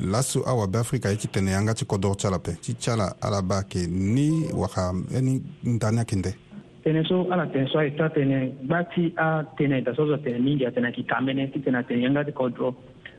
laso 0.00 0.40
awabe 0.48 0.78
afrika 0.78 1.08
ye 1.08 1.16
ti 1.16 1.28
tene 1.28 1.50
yanga 1.50 1.74
ti 1.74 1.84
kodro 1.84 2.14
ti 2.16 2.26
ala 2.26 2.38
pe 2.38 2.56
ti 2.60 2.74
ti 2.74 2.90
ala 2.90 3.16
ala 3.20 3.42
ba 3.42 3.56
ayeke 3.60 3.86
ni 3.86 4.48
waka 4.52 4.92
ani 5.16 5.42
nda 5.64 5.90
ni 5.90 5.98
ayeke 5.98 6.16
nde 6.16 6.34
tënë 6.80 7.02
so 7.04 7.26
ala 7.28 7.44
tene 7.52 7.66
so 7.68 7.78
aye 7.78 7.90
tene 8.14 8.38
gba 8.64 8.78
ti 8.88 9.12
atene 9.16 9.82
da 9.84 9.92
so 9.94 10.02
azo 10.08 10.14
atene 10.16 10.38
mingi 10.40 10.64
atene 10.66 10.86
ayeke 10.88 11.04
ka 11.06 11.20
mene 11.20 11.50
ti 11.52 11.60
tene 11.60 11.78
atene 11.84 12.02
yanga 12.08 12.24
ti 12.24 12.32
kodro 12.32 12.72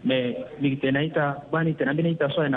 me 0.03 0.35
mbi 0.59 0.77
tene 0.81 0.99
aita 1.05 1.31
gba 1.53 1.61
tene 1.77 1.89
ambeni 1.93 2.09
aita 2.17 2.25
so 2.35 2.41
aye 2.41 2.49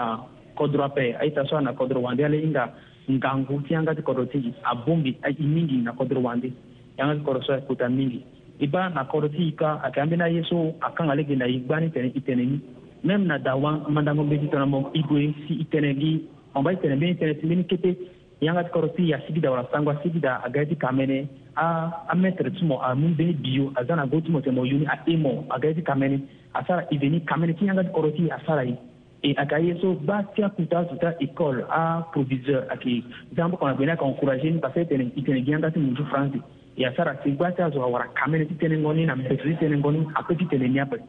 kodro 0.56 0.82
ape 0.84 1.14
aitaso 1.20 1.60
na 1.60 1.72
kodro 1.72 2.00
wandi 2.02 2.24
ale 2.24 2.40
inga 2.42 2.68
ngangu 3.10 3.60
ti 3.66 3.74
yanga 3.74 3.94
ti 3.94 4.02
kodro 4.02 4.24
ti 4.26 4.54
abongi 4.64 5.14
i 5.28 5.42
mingi 5.42 5.76
na 5.82 5.92
kodro 5.92 6.22
wandi 6.22 6.50
yanga 6.98 7.14
ti 7.14 7.20
kodro 7.22 7.42
so 7.42 7.54
e 7.54 7.60
kuta 7.66 7.88
mingi 7.88 8.22
i 8.60 8.66
ba 8.66 8.88
na 8.88 9.04
kodro 9.04 9.28
ti 9.28 9.42
yika 9.42 9.82
ayeke 9.82 10.00
ambeni 10.00 10.22
aye 10.22 10.42
so 10.44 10.72
akanga 10.80 11.12
alege 11.12 11.36
na 11.36 11.46
e 11.46 11.58
gba 11.58 11.80
ni 11.80 11.90
tene 11.90 12.12
i 12.14 12.20
tene 12.20 12.44
ni 12.46 12.60
même 13.04 13.26
na 13.26 13.38
dawa 13.38 13.82
mandango 13.88 14.22
mbeni 14.24 14.42
ti 14.42 14.48
tongana 14.48 14.66
mo 14.66 14.90
i 14.94 15.02
gue 15.02 15.34
si 15.46 15.54
i 15.60 15.66
tene 15.70 15.94
gi 15.98 16.24
on 16.54 16.62
ba 16.62 16.72
i 16.72 16.76
tene 16.78 16.96
mbeni 16.96 17.14
tene 17.18 17.34
ti 17.34 17.46
mbeni 17.46 17.64
kete 17.64 17.96
yanga 18.40 18.64
ti 18.64 18.70
kodro 18.70 18.88
ti 18.88 19.12
asigida 19.12 19.50
wala 19.50 19.66
sango 19.72 19.90
asigida 19.90 20.40
agaye 20.44 20.66
ti 20.66 20.76
kamene 20.76 21.28
ametre 22.10 22.50
ti 22.50 22.64
mo 22.64 22.78
amû 22.84 23.08
mbeni 23.12 23.32
bio 23.32 23.72
aza 23.74 23.96
na 23.96 24.06
go 24.06 24.20
ti 24.20 24.30
mo 24.30 24.40
tene 24.40 24.54
mo 24.54 24.64
yu 24.64 24.78
ni 24.78 24.86
ae 24.86 25.16
mo 25.16 25.44
agaye 25.50 25.74
ti 25.74 25.82
kamene 25.82 26.20
asara 26.54 26.86
e 26.90 26.98
veni 26.98 27.20
kamene 27.20 27.52
ti 27.54 27.66
yanga 27.66 27.84
ti 27.84 27.90
kodro 27.90 28.10
ti 28.10 28.30
asara 28.30 28.64
e 28.64 28.74
et 29.24 29.34
akaye 29.40 29.74
so 29.80 29.90
ba 30.04 30.20
tia 30.36 30.48
kuta 30.56 30.80
suta 30.90 31.10
école 31.26 31.60
a 31.78 31.82
proviseur 32.12 32.66
aki 32.70 32.94
jambo 33.36 33.56
kɔnɔ 33.56 33.78
bena 33.78 33.96
ka 33.96 34.04
encouragé 34.04 34.50
ni 34.52 34.58
parce 34.60 34.74
que 34.74 34.80
itene 34.82 35.08
itene 35.16 35.44
gianda 35.46 35.70
ti 35.70 35.78
munju 35.80 36.04
france 36.10 36.36
ya 36.76 36.92
sara 36.96 37.14
ti 37.24 37.30
gba 37.32 37.50
ti 37.56 37.62
azo 37.62 37.82
awara 37.82 38.06
kamene 38.20 38.44
ti 38.48 38.54
tënë 38.60 38.76
ngoni 38.82 39.06
na 39.06 39.16
mpeso 39.16 39.48
ti 39.48 39.56
tënë 39.62 39.78
ngoni 39.80 40.04
apeut 40.20 40.36
ti 40.38 40.46
tene 40.50 40.68
ni 40.68 40.78
ape 40.84 41.00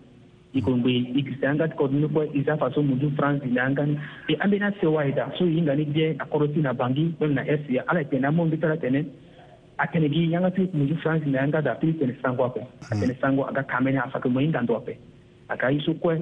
i 0.55 0.61
kongbe 0.63 0.89
i 0.89 1.23
kristian 1.27 1.51
anga 1.57 1.67
ti 1.67 1.75
kodini 1.75 2.07
kue 2.15 2.23
i 2.33 2.41
za 2.47 2.55
faso 2.57 2.81
munju 2.81 3.11
france 3.17 3.43
na 3.51 3.65
angani 3.67 3.99
e 4.31 4.37
ambeni 4.39 4.63
asewa 4.69 5.01
ayeda 5.01 5.27
so 5.37 5.45
i 5.49 5.59
hinga 5.59 5.75
ni 5.81 5.85
gie 5.91 6.15
akoro 6.27 6.47
ti 6.53 6.61
na 6.63 6.73
bangi 6.73 7.07
même 7.19 7.33
na 7.35 7.43
est 7.57 7.69
ya 7.69 7.83
ala 7.87 8.01
e 8.01 8.05
tene 8.13 8.25
amombi 8.31 8.57
ti 8.57 8.65
ala 8.65 8.77
tene 8.77 9.03
atene 9.77 10.09
gi 10.09 10.27
yanga 10.31 10.51
ti 10.51 10.69
munju 10.73 10.95
france 11.03 11.25
na 11.27 11.41
anga 11.43 11.61
da 11.67 11.73
apeut 11.75 11.91
ti 11.91 11.99
tene 12.05 12.15
sango 12.21 12.45
ape 12.47 12.63
atene 12.89 13.13
sango 13.19 13.43
aga 13.51 13.63
kamene 13.75 13.97
afake 14.05 14.29
mo 14.31 14.39
hinga 14.39 14.61
ndo 14.63 14.77
ape 14.79 14.95
aka 15.57 15.71
ye 15.75 15.81
so 15.89 15.93
kue 15.93 16.17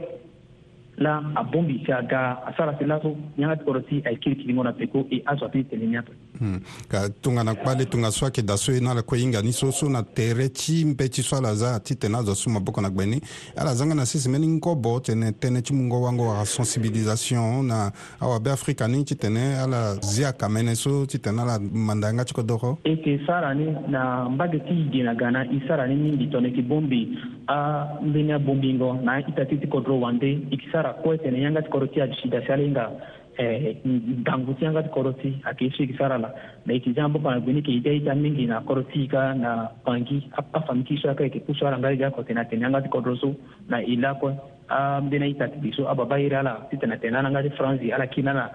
la 0.98 1.24
abombi 1.36 1.84
shaga 1.86 2.44
asara 2.48 2.78
sinaso 2.78 3.16
nyanga 3.38 3.56
tikoro 3.56 3.80
ti 3.80 4.02
ayikiri 4.06 4.36
kilingo 4.36 4.64
na 4.64 4.74
peko 4.74 5.08
e 5.12 5.22
azo 5.26 5.46
atini 5.46 5.64
tene 5.64 5.88
nyata 5.88 6.12
Hmm. 6.40 6.60
ka 6.90 7.10
tongana 7.22 7.54
kpa 7.56 7.76
le 7.78 7.86
tongaso 7.86 8.26
ayeke 8.26 8.42
da 8.42 8.56
so 8.58 8.72
ye 8.72 8.80
na 8.80 8.92
ala 8.92 9.02
kue 9.04 9.18
hinga 9.20 9.42
ni 9.44 9.52
so 9.52 9.70
so 9.72 9.86
na 9.88 10.02
tere 10.02 10.50
ti 10.50 10.84
mbe 10.86 11.06
ti 11.10 11.22
so 11.22 11.38
ala 11.38 11.54
za 11.54 11.80
ti 11.80 11.94
tene 11.96 12.18
azo 12.18 12.34
so 12.34 12.50
maboko 12.50 12.82
na 12.82 12.90
gbe 12.90 13.06
ni 13.06 13.22
ala 13.56 13.76
zanga 13.76 13.94
na 13.96 14.06
sese 14.06 14.30
mbeni 14.30 14.48
ngobo 14.48 15.00
tene 15.00 15.30
tënë 15.32 15.62
ti 15.62 15.74
mungo 15.74 16.02
wango 16.02 16.28
wara 16.34 16.46
sensibilisation 16.46 17.68
na 17.68 17.92
awabe 18.20 18.50
afrika 18.52 18.88
ni 18.88 19.04
ti 19.06 19.16
tene 19.16 19.60
ala 19.62 19.94
zia 20.02 20.34
kamene 20.34 20.76
so 20.76 21.06
ti 21.06 21.20
tene 21.20 21.42
ala 21.42 21.60
mandanga 21.60 22.26
ti 22.26 22.34
kodoko 22.34 22.80
e 22.84 22.90
yeke 22.90 23.22
sara 23.26 23.54
ni 23.54 23.70
na 23.88 24.26
mbage 24.30 24.60
ti 24.66 24.74
yidi 24.74 25.04
na 25.04 25.14
ga 25.14 25.30
na 25.32 25.46
e 25.46 25.62
sara 25.68 25.88
ni 25.88 25.96
mingi 25.96 26.26
tongana 26.28 26.48
yeke 26.48 26.62
bongbi 26.66 27.10
ambeni 27.48 28.32
abongbi 28.34 28.74
ngo 28.74 28.94
na 29.04 29.20
ita 29.22 29.46
ti 29.46 29.58
ti 29.62 29.68
kodro 29.68 30.00
wande 30.02 30.32
e 30.34 30.48
yeke 30.50 30.66
sara 30.72 30.94
kue 30.94 31.18
tene 31.18 31.42
yanga 31.46 31.62
ti 31.62 31.70
kodro 31.70 31.88
ti 31.88 32.02
adisi 32.02 32.26
da 32.28 32.42
si 32.42 32.50
ala 32.52 32.64
hinga 32.64 32.90
eh, 33.38 33.78
ngangusi 34.22 34.66
an 34.66 34.74
ka 34.78 34.82
kɔrɔti 34.94 35.42
a 35.44 35.98
sara 35.98 36.18
la 36.18 36.32
mais 36.66 36.80
ki 36.84 36.94
jambo 36.94 37.20
pa 37.20 37.40
gwini 37.40 37.62
ki 37.62 37.78
ija 37.78 37.90
ija 37.92 38.14
mingi 38.14 38.46
na 38.46 38.62
kɔrɔti 38.62 39.08
ka 39.10 39.34
na 39.34 39.70
pangi 39.84 40.22
a 40.38 40.42
fami 40.62 40.84
ki 40.86 40.98
saka 41.02 41.28
ki 41.30 41.40
puso 41.40 41.66
ala 41.66 41.78
ngai 41.78 41.98
ja 41.98 42.12
ko 42.12 42.22
tena 42.24 42.44
tena 42.46 42.70
ngati 42.70 42.90
kodroso 42.90 43.36
na 43.70 43.80
ila 43.82 44.14
ko 44.20 44.30
a 44.70 44.98
um, 45.00 45.06
mbena 45.08 45.26
ita 45.26 45.48
tibiso 45.48 45.88
aba 45.90 46.06
bayira 46.06 46.44
la 46.44 46.68
titena 46.70 46.98
tena 46.98 47.22
na 47.22 47.30
ngati 47.30 47.50
franzi 47.58 47.92
ala 47.92 48.06
kinana 48.08 48.50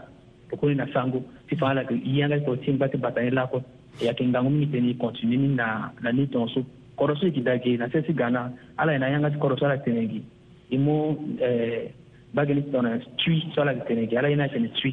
kokoni 0.50 0.74
na 0.76 0.86
sango 0.94 1.22
ti 1.48 1.56
fa 1.56 1.70
ala 1.74 1.84
ki 1.84 1.94
iyanga 1.94 2.40
ko 2.44 2.56
timba 2.56 2.88
ti 2.88 2.96
batani 2.98 3.30
la 3.34 3.46
ko 3.46 3.62
ya 4.00 4.12
ngangu 4.14 4.48
mingi 4.50 4.66
teni 4.70 4.96
continue 4.96 5.36
ni 5.36 5.54
na 5.54 5.90
na 6.02 6.10
ni 6.10 6.28
tonso 6.28 6.62
e 6.98 7.30
ki 7.30 7.42
dage 7.42 7.76
na 7.78 7.88
sesi 7.90 8.12
gana 8.14 8.52
ala 8.76 8.94
ina 8.94 9.06
yanga 9.10 9.30
ti 9.30 9.38
kɔrɔso 9.38 9.64
ala 9.64 9.78
tenengi 9.82 10.22
imo 10.70 11.18
eh 11.40 11.90
bagani 12.34 12.62
tɔnɔ 12.72 12.90
tui 13.18 13.42
sɔla 13.54 13.74
ke 13.78 13.82
tene 13.88 14.06
ke 14.08 14.16
ala 14.18 14.28
ina 14.30 14.48
tene 14.48 14.68
tui 14.80 14.92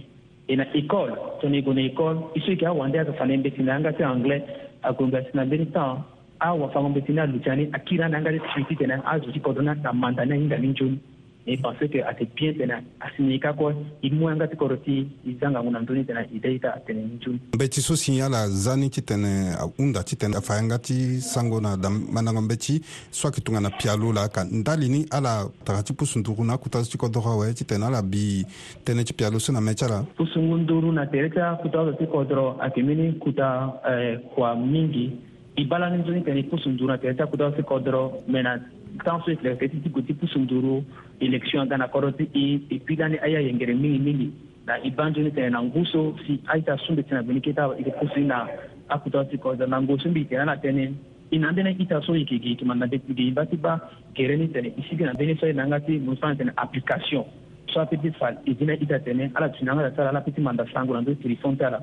ina 0.50 0.66
école 0.74 1.12
tɔni 1.42 1.64
gone 1.64 1.80
école 1.90 2.18
i 2.36 2.40
soki 2.40 2.66
awande 2.66 2.98
aka 3.00 3.14
fana 3.14 3.38
mbetini 3.38 3.70
anga 3.70 3.92
te 3.94 4.04
anglais 4.04 4.44
agonga 4.84 5.20
sina 5.30 5.46
mbeni 5.46 5.66
tan 5.76 6.04
awafango 6.40 6.90
mbetini 6.90 7.20
alucani 7.20 7.70
akira 7.74 8.08
na 8.10 8.18
anga 8.18 8.32
te 8.32 8.40
tui 8.54 8.64
ti 8.70 8.76
tene 8.76 8.96
azo 9.04 9.32
ti 9.32 9.40
kodona 9.40 9.76
ta 9.84 9.92
manda 9.94 10.24
ni 10.26 10.34
ainga 10.36 10.58
ni 10.60 10.68
nzoni 10.72 10.98
mi 11.46 11.58
pense 11.58 11.88
que 11.90 12.02
ate 12.04 12.28
bien 12.36 12.54
tene 12.56 12.72
a 12.98 13.08
ka 13.40 13.52
kɔ 13.54 13.74
i 14.04 14.10
moyen 14.12 14.40
ka 14.40 14.48
ti 14.48 14.56
kɔrɔ 14.56 14.78
ti 14.84 15.08
i 15.28 15.38
zanga 15.40 15.62
ŋuna 15.62 15.80
ntoni 15.84 16.06
tene 16.06 16.26
i 16.34 16.40
da 16.40 16.50
i 16.50 16.60
ta 16.60 16.70
tene 16.86 17.02
ncun 17.20 17.38
mbe 17.54 17.68
ti 17.70 17.82
so 17.82 17.96
sin 17.96 18.16
yala 18.16 18.48
zani 18.50 18.90
ti 18.90 19.02
tene 19.02 19.54
ahunda 19.60 20.04
ti 20.04 20.16
tene 20.18 20.36
afa 20.38 20.56
yanga 20.56 20.80
ti 20.80 21.20
sango 21.22 21.60
na 21.62 21.76
dam 21.78 22.08
mananga 22.12 22.42
mbe 22.42 22.58
ti 22.58 22.82
soit 23.12 23.32
ki 23.36 23.42
pialo 23.42 24.12
la 24.12 24.28
ka 24.28 24.44
ndali 24.44 24.90
ni 24.90 25.06
ala 25.12 25.46
taga 25.64 25.84
ti 25.84 25.94
pusu 25.94 26.20
nduru 26.20 26.44
na 26.44 26.54
akuta 26.54 26.80
kutazu 26.80 26.92
ti 26.92 26.98
kodro 26.98 27.22
awe 27.22 27.54
ti 27.54 27.64
tene 27.64 27.86
ala 27.86 28.02
bi 28.02 28.44
tënë 28.84 29.04
ti 29.04 29.14
pialo 29.14 29.40
so 29.40 29.52
na 29.54 29.60
mɛ 29.62 29.76
tya 29.76 29.88
la 29.88 30.04
pusungun 30.18 30.66
duru 30.66 30.92
na 30.92 31.06
tere 31.06 31.30
ta 31.30 31.56
kutazu 31.62 31.94
ti 31.98 32.06
kɔ 32.06 32.26
dɔrɔ 32.26 32.60
ate 32.60 32.82
kuta 33.20 33.82
eh, 33.88 34.18
mingi 34.58 35.14
i 35.58 35.64
bala 35.66 35.90
ni 35.90 36.02
ntoni 36.02 36.24
tene 36.24 36.40
i 36.40 36.44
pusundugu 36.44 36.88
na 36.88 36.98
tere 36.98 37.16
ta 37.16 37.26
kutazu 37.28 37.56
ti 37.58 37.62
kɔ 37.62 37.84
dɔrɔ 37.86 38.24
na 38.42 38.58
tan 39.04 39.20
so 39.26 39.32
e 39.32 39.36
tile 39.36 39.56
fɛ 39.60 39.68
titi 39.72 39.90
goti 39.90 40.14
pusunduru 40.14 40.84
election 41.20 41.68
gana 41.68 41.88
kɔrɔti 41.88 42.30
i 42.34 42.62
e 42.70 42.80
puis 42.80 42.98
lani 43.00 43.18
a 43.20 43.28
y'a 43.28 43.40
yɛngɛrɛ 43.42 43.74
mingi 43.80 44.00
mingi 44.00 44.28
na 44.68 44.76
i 44.84 44.90
banjoni 44.92 45.32
tɛnɛ 45.32 45.50
na 45.52 45.60
nguso 45.62 46.16
si 46.26 46.40
a 46.48 46.56
yita 46.58 46.78
sun 46.86 46.96
bɛ 46.96 47.04
tɛna 47.04 47.26
bini 47.28 47.42
keta 47.42 47.76
ike 47.80 47.92
pusi 48.00 48.24
na 48.26 48.48
a 48.90 48.96
kutɔti 49.00 49.38
kɔza 49.42 49.68
na 49.68 49.80
nguso 49.82 50.10
bi 50.14 50.24
tɛnɛ 50.30 50.46
na 50.46 50.56
tɛnɛ 50.56 50.84
i 51.32 51.38
na 51.38 51.50
ndɛnɛ 51.52 51.80
ita 51.82 52.02
so 52.06 52.14
ike 52.14 52.30
ge 52.40 52.56
tuma 52.58 52.76
na 52.78 52.86
depuis 52.88 53.16
ge 53.18 53.30
i 53.32 53.32
bati 53.32 53.58
ba 53.58 53.82
kɛrɛ 54.16 54.40
ni 54.40 54.48
tɛnɛ 54.48 54.72
i 54.78 54.82
sigi 54.90 55.04
na 55.04 55.14
venezuela 55.14 55.54
na 55.54 55.66
nga 55.66 55.80
ti 55.88 56.00
musan 56.00 56.38
tɛnɛ 56.40 56.54
application 56.58 57.26
soit 57.72 57.90
peti 57.92 58.10
fal 58.12 58.38
i 58.48 58.54
dina 58.54 58.74
ita 58.74 59.00
tɛnɛ 59.00 59.36
ala 59.36 59.50
tuna 59.50 59.76
nga 59.76 59.92
tara 59.96 60.10
ala 60.10 60.22
peti 60.22 60.42
manda 60.42 60.64
sango 60.72 60.94
na 60.94 61.02
ndo 61.04 61.16
telefon 61.20 61.58
tara 61.60 61.80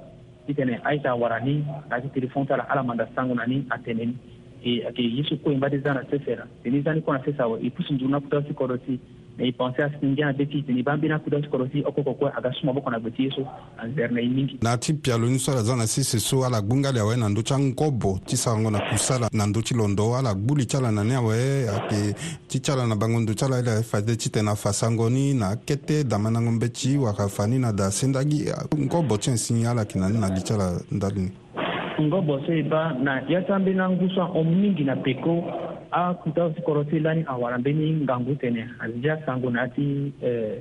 i 0.48 0.52
tɛnɛ 0.52 0.80
a 0.84 0.88
yita 0.96 1.12
warani 1.18 1.62
na 1.90 1.98
ti 2.00 2.08
telefon 2.20 2.46
tara 2.48 2.66
ala 2.70 2.82
manda 2.84 3.04
sango 3.14 3.34
na 3.34 3.44
ni 3.44 3.66
a 3.70 3.76
tɛnɛni 3.78 4.14
E, 4.64 4.84
ake 4.88 5.02
yesu 5.02 5.36
ko 5.42 5.52
imba 5.52 5.68
de 5.68 5.78
zana 5.78 6.04
sesera 6.10 6.46
tene 6.62 6.80
zani 6.82 7.02
kona 7.02 7.20
sesa 7.24 7.46
wa 7.46 7.58
e, 7.58 7.62
ipusi 7.66 7.92
njuru 7.92 8.10
na 8.10 8.20
kuta 8.20 8.42
si 8.48 8.54
kodo 8.54 8.74
e 8.74 8.78
si 8.86 9.00
na 9.38 9.44
ipanse 9.44 9.82
asingia 9.82 10.32
beti 10.32 10.62
tene 10.62 10.82
bambi 10.82 11.08
na 11.08 11.18
kuta 11.18 11.42
si 11.42 11.48
kodo 11.48 11.68
si 11.72 11.82
okoko 11.84 12.14
kwe 12.14 12.30
aga 12.36 12.52
suma 12.60 12.72
boko 12.72 12.90
na 12.90 12.98
gbeti 13.00 13.24
yesu 13.24 13.46
anzere 13.78 14.14
na 14.14 14.20
imingi 14.20 14.58
na 14.62 14.76
ti 14.78 14.92
pialo 14.94 15.26
ni 15.26 15.38
so 15.38 15.50
ala 15.52 15.62
za 15.62 15.76
na 15.76 15.86
sese 15.86 16.20
so 16.20 16.44
ala 16.44 16.62
gbu 16.62 16.76
nga 16.76 16.92
li 16.92 16.98
awe 17.00 17.16
na 17.16 17.28
ndö 17.28 17.42
ti 17.42 17.54
angobo 17.54 18.20
ti 18.26 18.36
sarango 18.36 18.70
na 18.70 18.80
kusala 18.80 19.28
na 19.32 19.46
ndö 19.46 19.62
ti 19.62 19.74
londo 19.74 20.14
ala 20.16 20.34
gbu 20.34 20.54
li 20.56 20.66
ti 20.66 20.76
ala 20.76 20.92
na 20.92 21.04
ni 21.04 21.14
awe 21.14 21.34
ayeke 21.34 22.14
ti 22.48 22.60
ti 22.60 22.70
ala 22.70 22.86
na 22.86 22.94
bango 22.96 23.20
ndo 23.20 23.34
ti 23.34 23.44
ala 23.44 23.56
ye 23.56 23.62
li 23.62 23.70
aye 23.70 23.82
fa 23.82 24.00
te 24.02 24.16
ti 24.16 24.30
tene 24.30 24.48
afasango 24.50 25.10
ni 25.10 25.34
na 25.34 25.48
akete 25.48 26.04
dama 26.04 26.30
na 26.30 26.40
ngo 26.40 26.50
mbeti 26.50 26.96
waka 26.98 27.28
fa 27.28 27.46
ni 27.46 27.58
na 27.58 27.72
da 27.72 27.90
sendagi 27.90 28.46
ngobo 28.78 29.16
ti 29.18 29.30
ansi 29.30 29.66
ala 29.66 29.80
yeke 29.80 29.98
na 29.98 30.08
ni 30.08 30.18
na 30.20 30.30
li 30.30 30.40
ti 30.42 30.52
ala 30.52 30.78
ndali 30.92 31.20
ni 31.20 31.30
tungabwase 32.02 32.58
e 32.58 32.62
ba 32.66 32.90
na 32.98 33.22
ya 33.28 33.40
ti 33.42 33.52
ambeni 33.52 33.78
anguso 33.80 34.26
omingi 34.34 34.82
na 34.84 34.96
peko 34.96 35.44
akuta 35.90 36.50
si 36.54 36.62
koro 36.62 36.84
ti 36.84 36.98
lani 37.00 37.24
awara 37.26 37.58
mbeni 37.58 37.90
ngangu 38.02 38.34
tene 38.34 38.66
azindi 38.80 39.10
asango 39.10 39.50
na 39.50 39.60
ya 39.60 39.68
ti 39.68 40.12
eh, 40.22 40.58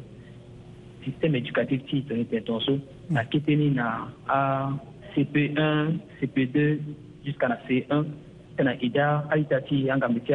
système 1.05 1.37
éducatif 1.37 1.81
ti 1.87 2.01
tongini 2.01 2.25
tene 2.25 2.41
tongaso 2.41 2.71
mm. 2.71 2.81
na 3.09 3.23
kiteni 3.23 3.69
na 3.69 4.05
acp1 4.27 5.97
cp2 6.21 6.77
jusqu'à 7.25 7.47
na 7.49 7.57
c1 7.65 8.05
ti 8.57 8.63
na 8.63 8.73
e 8.77 8.89
da 8.89 9.25
aita 9.29 9.61
ti 9.61 9.81
yanga 9.87 10.09
mbi 10.09 10.21
ti 10.21 10.33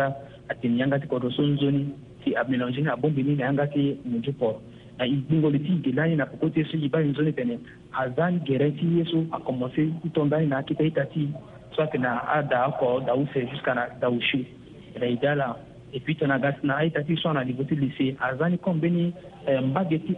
atene 0.49 0.77
yanga 0.79 0.99
ti 0.99 1.07
kodro 1.07 1.31
so 1.31 1.43
nzoni 1.43 1.87
ti 2.25 2.35
amélange 2.35 2.81
ni 2.83 2.89
abongbi 2.89 3.23
ni 3.23 3.37
na 3.37 3.45
yanga 3.45 3.67
ti 3.67 3.95
munzu 4.05 4.33
poro 4.33 4.59
igungole 5.05 5.59
ti 5.59 5.69
ige 5.73 5.93
lani 5.93 6.17
na 6.17 6.27
poko 6.27 6.49
ti 6.49 6.65
so 6.65 6.77
e 6.81 6.89
ba 6.89 7.03
ni 7.05 7.13
so 7.15 7.21
ni 7.23 7.33
tene 7.33 7.59
aza 7.93 8.31
ni 8.31 8.41
gere 8.45 8.71
ti 8.73 8.87
ye 8.97 9.05
so 9.05 9.19
akomanse 9.33 9.83
i 10.05 10.09
tondani 10.09 10.47
na 10.47 10.59
akita 10.59 10.85
ita 10.85 11.05
ti 11.13 11.29
so 11.75 11.83
ayeke 11.83 11.99
na 12.01 12.17
ada 12.33 12.69
oko 12.73 13.01
dawuse 13.05 13.37
jusqu'à 13.53 13.75
na 13.77 13.87
dawusu 14.01 14.41
tene 14.95 15.05
eh 15.05 15.13
e 15.13 15.17
da 15.21 15.33
ala 15.33 15.57
e 15.93 16.01
puis 16.01 16.17
tene 16.17 16.33
aga 16.33 16.53
ti 16.53 16.67
na 16.67 16.77
aita 16.81 17.03
ti 17.05 17.17
so 17.17 17.33
na 17.33 17.45
niveau 17.45 17.67
ti 17.69 17.77
lycée 17.77 18.17
aza 18.21 18.49
ni 18.49 18.57
kon 18.59 18.77
mbeni 18.81 19.13
eh, 19.47 19.61
mbage 19.61 19.99
ti 20.09 20.17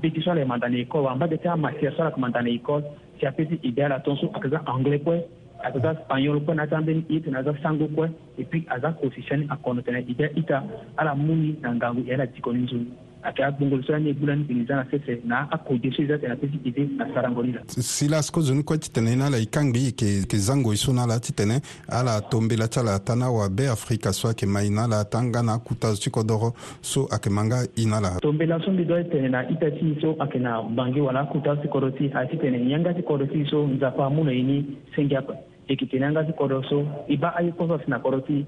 be 0.00 0.10
ti 0.10 0.20
so 0.22 0.30
ala 0.30 0.40
yeke 0.40 0.48
manda 0.48 0.68
na 0.68 0.78
école 0.78 1.02
wa 1.06 1.14
mbage 1.16 1.40
ti 1.42 1.48
amatière 1.48 1.92
so 1.96 2.02
ala 2.02 2.10
yeke 2.10 2.20
manda 2.20 2.42
na 2.42 2.48
école 2.50 2.84
ti 3.18 3.26
apeut 3.26 3.48
ti 3.50 3.58
e 3.62 3.70
da 3.72 3.86
ala 3.86 4.00
tongaso 4.00 4.30
ayeke 4.30 4.48
za 4.54 4.62
anglais 4.70 5.02
kue 5.02 5.18
ayeke 5.66 5.80
za 5.82 5.96
spagnol 5.98 6.38
kue 6.44 6.54
na 6.54 6.62
aza 6.62 6.78
ambeni 6.78 7.02
ye 7.08 7.20
tene 7.20 7.36
aza 7.42 7.56
sango 7.62 7.88
kue 7.88 8.06
e 8.38 8.44
puis 8.44 8.62
aza 8.68 8.92
koefficient 8.92 9.42
ni 9.42 9.46
akono 9.50 9.82
tene 9.82 10.04
e 10.06 10.14
da 10.14 10.30
ita 10.36 10.62
ala 10.96 11.14
mu 11.14 11.34
ni 11.34 11.58
na 11.62 11.74
ngangu 11.74 12.06
e 12.06 12.14
ala 12.14 12.26
diko 12.26 12.52
ni 12.52 12.62
nzoni 12.62 12.86
a 13.24 13.32
kɛra 13.32 13.50
bongolosira 13.58 13.98
ni 13.98 14.12
bulani 14.12 14.42
binizana 14.44 14.86
sese 14.90 15.20
na 15.24 15.48
akojeso 15.50 16.02
eza 16.02 16.18
tene 16.18 16.32
apesi 16.34 16.58
ide 16.64 16.88
na 16.96 17.06
sarangoli 17.14 17.52
la 17.52 17.60
silas 17.66 18.30
kozoni 18.30 18.64
kue 18.64 18.78
titene 18.78 19.14
ni 19.16 19.22
ala 19.22 19.38
e 19.40 19.46
kangi 19.46 19.78
ye 19.80 19.84
yeke 19.86 20.04
yeke 20.06 20.36
zango 20.38 20.72
e 20.72 20.76
so 20.76 20.92
ni 20.92 21.00
ala 21.00 21.18
titene 21.20 21.60
ala 21.88 22.16
atombela 22.16 22.68
ti 22.68 22.78
ala 22.78 22.94
ata 22.94 23.14
ni 23.16 23.22
awabe 23.22 23.68
afrika 23.68 24.12
so 24.12 24.28
ayeke 24.28 24.44
ma 24.46 24.60
e 24.62 24.68
ni 24.68 24.78
ala 24.78 25.00
ata 25.00 25.22
nga 25.24 25.42
na 25.42 25.54
akuta 25.54 25.94
so 25.94 26.02
ti 26.02 26.10
kodro 26.10 26.52
so 26.82 27.08
ayeke 27.10 27.30
ma 27.32 27.44
nga 27.46 27.62
e 27.64 27.84
ni 27.84 27.92
ala 27.94 28.12
tombela 28.20 28.60
so 28.60 28.70
mbi 28.70 28.84
dö 28.84 29.00
e 29.00 29.04
tene 29.04 29.28
na 29.28 29.46
ita 29.48 29.70
ti 29.70 29.96
so 30.00 30.12
ayeke 30.20 30.38
na 30.42 30.60
bange 30.62 31.00
wala 31.00 31.24
akuta 31.24 31.56
so 31.56 31.62
ti 31.62 31.68
kodro 31.68 31.90
ti 31.90 32.12
atitene 32.12 32.60
nyanga 32.60 32.92
ti 32.92 33.02
kodro 33.02 33.26
ti 33.26 33.46
so 33.48 33.64
nzapa 33.66 34.04
amû 34.06 34.24
na 34.28 34.32
e 34.36 34.42
ni 34.42 34.56
sengi 34.94 35.16
ape 35.16 35.32
e 35.32 35.72
yeke 35.72 35.88
tene 35.88 36.04
anga 36.12 36.24
ti 36.24 36.32
kodro 36.36 36.60
so 36.68 36.84
e 37.08 37.16
ba 37.16 37.32
aye 37.40 37.56
poso 37.56 37.80
asi 37.80 37.88
na 37.88 37.98
kodro 38.04 38.20
ti 38.20 38.44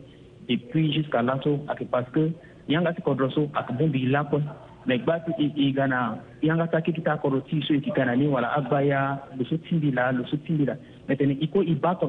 depuis 0.49 0.93
jusqu'à 0.93 1.23
là 1.25 1.41
so 1.43 1.59
ayeke 1.73 1.89
parce 1.89 2.11
que 2.13 2.29
yanga 2.69 2.93
ti 2.93 3.01
kodro 3.01 3.33
so 3.33 3.49
ayeke 3.57 3.73
bongbi 3.81 4.05
e 4.05 4.13
lakue 4.13 4.45
mɛgbatu 4.87 5.33
igana 5.57 6.19
yanga 6.43 6.67
ta 6.67 6.81
kiki 6.81 7.01
ta 7.03 7.17
kɔrɔ 7.19 7.43
tiso 7.49 7.75
ikikana 7.75 8.15
ni 8.17 8.27
wala 8.29 8.49
agbaya 8.57 9.19
lusu 9.37 9.59
tindi 9.59 9.91
la 9.93 10.11
lusu 10.13 10.37
tindi 10.47 10.65
la 10.65 10.75
mɛtɛni 11.09 11.39
iko 11.43 11.61
iba 11.63 11.95
tɔ 12.01 12.07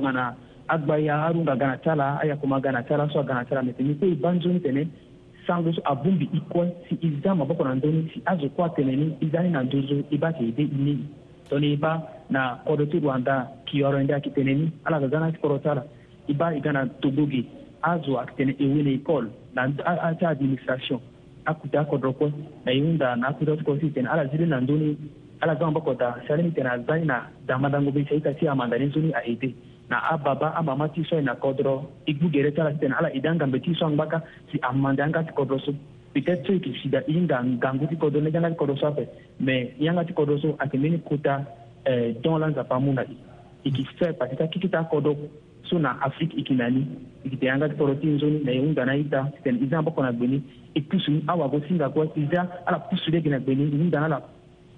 agbaya 0.69 1.17
harun 1.21 1.45
ga 1.45 1.55
gana 1.55 1.77
tala 1.77 2.19
aya 2.21 2.35
kuma 2.37 2.59
gana 2.59 2.83
tala 2.83 3.09
so 3.11 3.23
gana 3.23 3.45
tala 3.45 3.61
mɛtɛni 3.63 3.99
ko 3.99 4.05
ibanzoni 4.05 4.59
tɛnɛ 4.59 4.87
sango 5.47 5.73
so 5.73 5.81
abumbi 5.85 6.29
iko 6.33 6.65
si 6.89 6.97
iza 7.01 7.33
maboko 7.33 7.63
na 7.63 7.73
ndoni 7.75 8.11
si 8.13 8.21
azo 8.25 8.47
kwa 8.49 8.67
tɛnɛni 8.69 9.15
izani 9.21 9.49
na 9.49 9.61
ndozo 9.63 10.03
iba 10.11 10.33
ke 10.33 10.43
ide 10.43 10.61
ini 10.61 10.99
tɔni 11.49 11.73
iba 11.73 12.03
na 12.29 12.59
kɔdɔ 12.67 12.91
ti 12.91 12.99
rwanda 12.99 13.47
kiyɔrɔ 13.65 14.03
ndi 14.03 14.13
akitɛnɛni 14.13 14.71
ala 14.85 14.99
ga 14.99 15.07
gana 15.07 15.31
kɔrɔ 15.31 15.61
tala 15.63 15.83
iba 16.27 16.53
igana 16.53 16.85
togogi 17.01 17.45
azo 17.81 18.17
akitɛnɛ 18.21 18.53
ewele 18.59 18.93
ikɔl 19.01 19.29
na 19.55 19.65
ata 19.85 20.27
administration 20.29 20.99
akuta 21.47 21.79
akodroko 21.81 22.31
na 22.65 22.71
yunda 22.71 23.15
na 23.15 23.27
akuta 23.27 23.57
sikosi 23.57 23.89
tene 23.89 24.07
ala 24.09 24.27
zili 24.27 24.45
na 24.45 24.59
nduni 24.61 24.97
ala 25.41 25.55
zan 25.55 25.73
bakota 25.73 26.15
salemi 26.27 26.51
tene 26.51 26.69
azani 26.69 27.05
na 27.05 27.21
damadango 27.47 27.91
be 27.93 28.05
sai 28.09 28.19
kasi 28.21 28.47
amandani 28.47 28.85
nzuni 28.85 29.11
a 29.13 29.21
ede 29.23 29.53
na 29.89 30.01
ababa 30.11 30.53
amama 30.55 30.87
ti 30.89 31.03
so 31.09 31.17
e 31.17 31.21
na 31.21 31.35
kodro 31.35 31.87
igbu 32.05 32.29
gere 32.29 32.51
ti 32.51 32.61
ala 32.61 32.71
si 32.73 32.77
tene 32.79 32.95
ala 32.99 33.09
ede 33.15 33.27
angambe 33.29 33.59
ti 33.61 33.73
so 33.79 33.85
angbaka 33.85 34.21
si 34.51 34.59
amande 34.61 35.01
anga 35.03 35.23
ti 35.23 35.31
kodro 35.33 35.57
so 35.63 35.71
peut-être 36.13 36.43
so 36.45 36.53
yeke 36.53 36.73
sida 36.83 36.99
i 37.07 37.15
nga 37.23 37.39
ngangu 37.43 37.87
ti 37.87 37.95
kodro 37.95 38.19
lege 38.19 38.37
anga 38.37 38.49
ti 38.51 38.57
kodro 38.59 38.75
so 38.75 38.87
ape 38.91 39.07
me 39.39 39.55
i 39.79 39.87
anga 39.89 40.03
ti 40.03 40.13
kodro 40.13 40.37
so 40.43 40.55
ayeke 40.59 40.77
mbeni 40.77 40.97
kuta 41.07 41.45
eh, 41.85 42.13
don 42.23 42.39
la 42.41 42.47
nzapa 42.51 42.75
mu 42.83 42.93
na 42.93 43.03
i 43.07 43.15
e 43.63 43.71
yeke 43.71 43.87
fe 43.97 44.11
parce 44.19 44.35
ti 44.35 44.43
akiki 44.43 44.67
ti 44.67 44.75
akodro 44.75 45.15
so 45.63 45.79
na 45.79 45.95
afrique 46.03 46.35
e 46.35 46.43
yeke 46.43 46.53
na 46.59 46.67
ni 46.69 46.83
e 47.23 47.29
yeke 47.29 47.39
tene 47.39 47.51
anga 47.55 47.69
ti 47.69 47.75
kodro 47.79 47.95
ti 48.03 48.07
nzoni 48.19 48.43
na 48.43 48.51
e 48.51 48.59
hunda 48.59 48.83
na 48.85 48.91
aita 48.99 49.29
si 49.35 49.41
tene 49.43 49.59
i 49.63 49.67
zan 49.69 49.79
aboko 49.79 50.01
na 50.03 50.11
gbeni 50.11 50.43
e 50.77 50.81
pusu 50.85 51.11
awako 51.27 51.57
singa 51.65 51.89
ko 51.93 52.01
ida 52.23 52.41
ala 52.69 52.77
pusu 52.89 53.09
de 53.11 53.19
gina 53.23 53.39
gbeni 53.41 53.63
ni 53.73 53.89
dana 53.89 54.07
la 54.13 54.19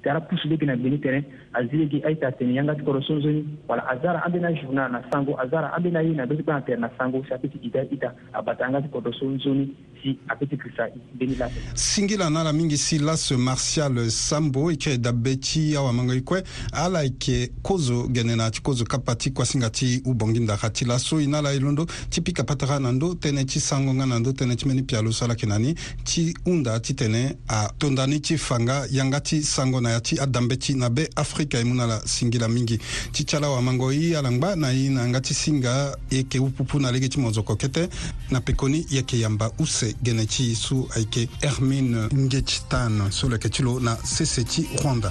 tara 0.03 0.21
pusu 0.21 0.47
be 0.47 0.57
kena 0.57 0.75
beni 0.75 0.97
tɛrɛn 0.97 1.23
a 1.53 1.61
zilegi 1.67 2.01
a 2.05 2.09
ye 2.09 2.15
ta 2.15 2.29
tɛni 2.31 2.53
yanga 2.55 2.75
tikɔrɔ 2.75 3.01
sonzoni 3.07 3.43
wala 3.67 3.83
a 3.89 3.97
zara 4.01 4.23
an 4.25 4.31
bena 4.31 4.49
journa 4.55 4.87
na 4.89 5.01
sango 5.11 5.35
a 5.39 5.47
zara 5.49 5.71
an 5.75 5.83
bena 5.83 5.99
yena 6.01 6.25
beti 6.25 6.43
kpana 6.43 6.61
tɛrɛ 6.65 6.79
na 6.79 6.89
sango 6.97 7.23
si 7.25 7.33
a 7.33 7.37
peti 7.37 7.59
ida 7.63 7.83
ita 7.91 8.13
a 8.33 8.41
bata 8.41 8.65
anga 8.65 8.81
tikɔrɔ 8.81 9.11
sonzoni 9.19 9.69
si 10.01 10.17
a 10.29 10.35
peti 10.35 10.55
krista 10.57 10.87
beni 11.15 11.35
la 11.35 11.47
singila 11.75 12.29
na 12.29 12.43
la 12.43 12.53
mingi 12.53 12.77
si 12.77 12.97
las 12.99 13.31
martial 13.31 13.99
sambo 14.09 14.69
e 14.69 14.73
yeke 14.79 14.99
dabe 15.01 15.39
ti 15.39 15.75
awamanga 15.75 16.15
e 16.15 16.21
kue 16.23 16.41
ala 16.73 17.03
yeke 17.03 17.51
kozo 17.61 18.07
gene 18.13 18.35
na 18.35 18.49
ti 18.51 18.61
kozo 18.61 18.85
kapa 18.85 19.15
ti 19.15 19.31
kuasinga 19.31 19.69
ti 19.69 20.01
ubongi 20.05 20.39
ndaka 20.39 20.69
ti 20.69 20.85
laso 20.85 21.17
e 21.19 21.25
na 21.27 21.39
ala 21.39 21.51
e 21.53 21.59
londo 21.59 21.85
ti 22.09 22.21
pika 22.21 22.43
patara 22.43 22.79
na 22.79 22.91
ndö 22.91 23.15
tënë 23.19 23.45
ti 23.45 23.59
sango 23.59 23.91
nga 23.93 24.05
na 24.05 24.19
ndö 24.19 24.31
tënë 24.31 24.55
ti 24.55 24.65
mbeni 24.65 24.83
pia 24.83 25.01
lo 25.01 25.11
so 25.11 25.25
ala 25.25 25.33
yeke 25.33 25.45
na 25.49 25.57
ni 25.59 25.73
ti 26.07 26.33
hunda 26.45 26.79
titene 26.79 27.35
atondani 27.47 28.21
ti 28.21 28.37
fanga 28.37 28.85
yanga 28.89 29.19
ti 29.19 29.41
sango 29.43 29.81
na 29.81 29.88
na 29.89 29.95
ya 29.95 30.01
ti 30.01 30.15
adambe 30.21 30.57
ti 30.59 30.75
na 30.77 30.89
be 30.89 31.09
afrika 31.15 31.57
e 31.59 31.63
mû 31.63 31.73
na 31.75 31.85
la 31.87 31.97
singila 32.05 32.47
mingi 32.47 32.77
ti 33.11 33.25
ti 33.25 33.35
ala 33.35 33.49
wamango 33.49 33.89
ye 33.93 34.13
ala 34.17 34.29
ngba 34.31 34.53
na 34.55 34.69
ye 34.71 34.89
na 34.93 35.01
yanga 35.01 35.21
ti 35.21 35.33
singa 35.33 35.97
e 36.09 36.15
yeke 36.21 36.37
upupu 36.39 36.77
na 36.79 36.91
lege 36.93 37.09
ti 37.09 37.17
monzoko 37.19 37.55
kete 37.57 37.89
na 38.31 38.39
pekoni 38.41 38.85
yeke 38.93 39.17
yamba 39.17 39.49
use 39.59 39.95
gene 40.05 40.25
ti 40.27 40.53
so 40.55 40.85
ayeke 40.95 41.25
hermine 41.41 42.05
ngetch 42.13 42.51
tan 42.69 43.09
so 43.17 43.25
lo 43.29 43.35
yeke 43.37 43.49
ti 43.49 43.61
lo 43.65 43.79
na 43.79 43.97
sese 44.15 44.43
ti 44.45 44.67
rwanda 44.83 45.09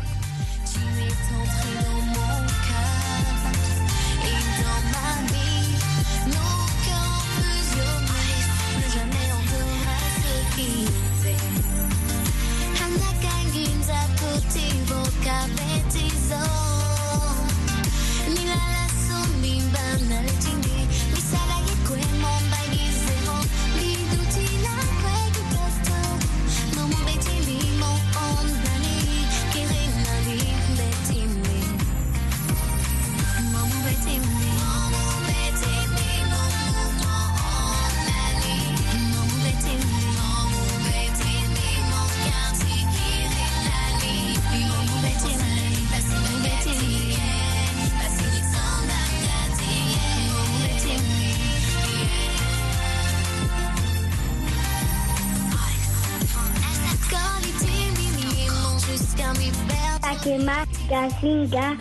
Singa, 61.20 61.76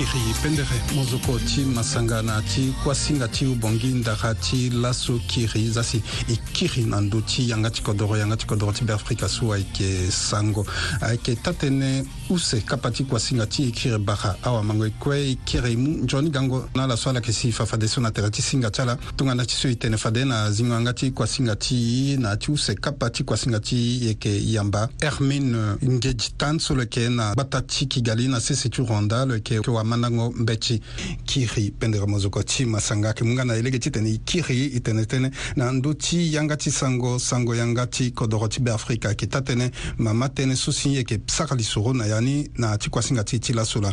kiri 0.06 0.32
pendere 0.42 0.80
mozoko 0.96 1.38
ti 1.40 1.66
masangana 1.66 2.42
ti 2.48 2.74
kuasinga 2.84 3.28
ti 3.28 3.46
ubongi 3.46 3.88
ndara 4.00 4.34
ti 4.34 4.70
laso 4.70 5.20
kiri 5.28 5.68
za 5.70 5.84
si 5.84 6.02
e 6.32 6.38
kiri 6.54 6.86
na 6.86 7.02
ndö 7.02 7.20
ti 7.28 7.50
yanga 7.50 7.70
ti 7.70 7.82
kodro 7.82 8.16
yanga 8.16 8.38
ti 8.38 8.46
kodro 8.46 8.72
ti 8.72 8.86
beafrika 8.86 9.28
so 9.28 9.52
ayeke 9.52 10.08
sango 10.10 10.64
ayeke 11.02 11.36
ta 11.44 11.52
tënë 11.52 12.06
use 12.32 12.62
kapa 12.66 12.92
ti 12.92 13.04
kuasinga 13.04 13.46
ti 13.48 13.68
e 13.68 13.72
kiri 13.72 13.98
bara 14.00 14.38
awamango 14.44 14.86
e 14.88 14.92
kue 14.96 15.20
e 15.34 15.38
kiri 15.44 15.76
mu 15.76 16.06
nzoni 16.06 16.30
gango 16.32 16.70
na 16.76 16.84
ala 16.84 16.96
so 16.96 17.10
ala 17.10 17.20
yeke 17.20 17.34
si 17.34 17.52
fafade 17.52 17.88
so 17.88 18.00
na 18.00 18.12
tere 18.12 18.32
ti 18.32 18.42
singa 18.42 18.72
ti 18.72 18.82
ala 18.82 18.96
tongana 19.18 19.44
ti 19.46 19.56
so 19.56 19.68
e 19.68 19.76
tene 19.76 19.98
fade 19.98 20.24
na 20.24 20.50
zingo 20.52 20.74
yanga 20.76 20.94
ti 20.94 21.12
kuasinga 21.12 21.56
ti 21.60 22.16
na 22.18 22.38
ti 22.38 22.52
use 22.52 22.76
kapa 22.80 23.10
ti 23.10 23.24
kuasinga 23.26 23.60
ti 23.60 24.06
yeke 24.08 24.32
yamba 24.32 24.88
hermine 25.02 25.76
ngedi 25.84 26.32
tan 26.38 26.60
so 26.60 26.74
lo 26.74 26.82
yeke 26.88 27.10
na 27.10 27.34
gbata 27.34 27.62
ti 27.62 27.86
kigali 27.88 28.28
na 28.30 28.40
sese 28.40 28.70
ti 28.70 28.82
rwanda 28.82 29.26
lo 29.26 29.34
yeke 29.36 29.56
yeke 29.56 29.89
mandango 29.90 30.32
mbeci 30.38 30.80
kiri 31.26 31.72
pendere 31.72 32.06
mozuko 32.06 32.44
ti 32.44 32.66
masanga 32.66 33.08
ayeke 33.10 33.24
mu 33.24 33.34
nga 33.34 33.44
na 33.46 33.54
ye 33.56 33.62
lege 33.64 33.80
ti 33.80 33.92
tene 33.92 34.10
e 34.14 34.20
kiri 34.24 34.72
e 34.78 34.80
tene 34.82 35.04
tënë 35.10 35.32
na 35.58 35.72
ndö 35.74 35.96
ti 35.98 36.30
yanga 36.34 36.56
ti 36.58 36.70
sango 36.72 37.18
sango 37.20 37.56
yanga 37.56 37.88
ti 37.88 38.12
kodro 38.14 38.48
ti 38.48 38.62
beafrika 38.62 39.10
yeke 39.10 39.26
ta 39.28 39.42
tënë 39.42 39.98
mama 40.00 40.30
tënë 40.30 40.56
so 40.56 40.72
si 40.72 40.94
yeke 40.96 41.20
sara 41.26 41.56
lisoro 41.58 41.94
na 41.94 42.06
ya 42.06 42.22
ni 42.22 42.46
na 42.58 42.78
ti 42.78 42.90
kuasinga 42.90 43.24
ti 43.26 43.40
ti 43.40 43.54
laso 43.54 43.82
la 43.82 43.90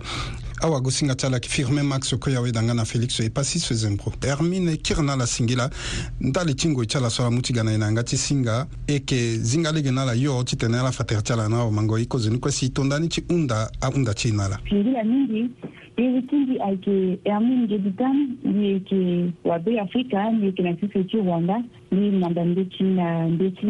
awagosinga 0.63 1.17
ti 1.17 1.27
ala 1.27 1.37
yeke 1.41 1.49
firmin 1.49 1.85
max 1.89 2.13
okoya 2.13 2.39
aweda 2.45 2.61
nga 2.63 2.75
na 2.75 2.85
félix 2.85 3.17
e 3.25 3.31
pasi 3.31 3.59
so 3.61 3.73
zembro 3.75 4.13
hermine 4.21 4.77
kiri 4.77 5.03
na 5.03 5.13
ala 5.15 5.27
singi 5.27 5.57
la 5.57 5.71
nda 6.21 6.45
le 6.45 6.53
ti 6.55 6.69
ngoi 6.69 6.85
e 6.85 6.89
ti 6.89 6.97
ala 6.99 7.09
so 7.11 7.23
ala 7.23 7.31
mu 7.33 7.41
ti 7.41 7.53
ga 7.57 7.63
na 7.65 7.73
e 7.73 7.77
na 7.79 7.87
yanga 7.87 8.05
ti 8.05 8.17
singa 8.17 8.67
e 8.87 9.01
yeke 9.01 9.39
zinga 9.41 9.73
lege 9.73 9.91
na 9.91 10.03
ala 10.03 10.13
yo 10.15 10.45
ti 10.45 10.57
tene 10.57 10.77
ala 10.79 10.93
fatere 10.93 11.23
ti 11.23 11.33
ala 11.33 11.49
na 11.49 11.65
awamango 11.65 11.97
e 11.97 12.05
kozoni 12.07 12.39
kue 12.39 12.53
si 12.53 12.67
e 12.67 12.73
tondani 12.73 13.09
ti 13.09 13.25
hunda 13.31 13.71
ahunda 13.81 14.13
ti 14.15 14.29
e 14.29 14.33
na 14.33 14.45
ala 14.45 14.61
izi 15.97 16.23
tindi 16.27 16.55
ayeke 16.61 17.19
hermine 17.27 17.65
nge 17.67 17.79
ti 17.79 18.05
mbi 18.49 18.65
yeke 18.73 19.01
wabe 19.45 19.81
afrika 19.81 20.31
mbi 20.31 20.47
yeke 20.47 20.63
na 20.63 20.77
sese 20.77 21.05
ti 21.05 21.17
wanda 21.17 21.57
mbi 21.93 22.07
nanda 22.21 22.43
ndö 22.45 22.63
na 22.99 23.07
ndö 23.33 23.47
ti 23.57 23.69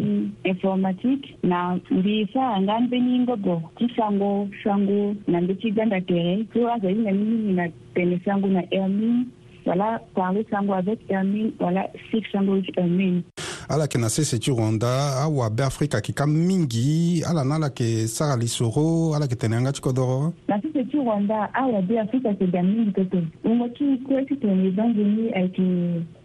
informatique 0.49 1.25
na 1.43 1.79
mbi 1.91 2.27
sara 2.33 2.55
nga 2.61 2.73
ambeni 2.75 3.19
ngobo 3.19 3.55
ti 3.77 3.85
sango 3.97 4.31
sango 4.63 5.15
na 5.31 5.37
ndö 5.41 5.53
ti 5.61 5.71
ganda 5.71 5.99
tere 6.09 6.43
so 6.53 6.67
azo 6.73 6.87
hinga 6.87 7.11
mingi 7.11 7.53
na 7.53 7.65
tene 7.95 8.19
sango 8.25 8.47
na 8.47 8.61
hermine 8.71 9.25
wala 9.65 9.99
parle 10.15 10.43
sango 10.51 10.73
avec 10.75 10.99
hermine 11.07 11.51
wala 11.59 11.87
sik 12.11 12.23
sango 12.31 12.51
wit 12.51 12.75
hermine 12.75 13.23
ala 13.69 13.83
yeke 13.83 13.97
na 13.97 14.09
sese 14.09 14.39
ti 14.39 14.51
ronda 14.51 14.87
awabe 15.21 15.59
afrika 15.63 15.97
yeke 15.97 16.13
ka 16.13 16.25
mingi 16.27 17.23
ala 17.29 17.43
na 17.43 17.55
ala 17.55 17.65
yeke 17.67 18.07
sara 18.07 18.35
li 18.37 18.47
soro 18.47 19.13
ala 19.15 19.25
yeke 19.25 19.35
tene 19.35 19.55
yanga 19.55 19.71
ti 19.73 19.81
kodro 19.81 20.31
na 20.47 20.55
sese 20.61 20.83
ti 20.91 20.97
ronda 20.97 21.49
awabe 21.53 21.99
afrika 21.99 22.29
yeke 22.29 22.47
ga 22.47 22.63
mingi 22.63 22.91
toto 22.95 23.17
ungo 23.43 23.67
ti 23.75 23.83
kue 24.07 24.23
ti 24.25 24.35
tene 24.39 24.71
ba 24.71 24.83
nzoni 24.87 25.33
ayeke 25.35 25.67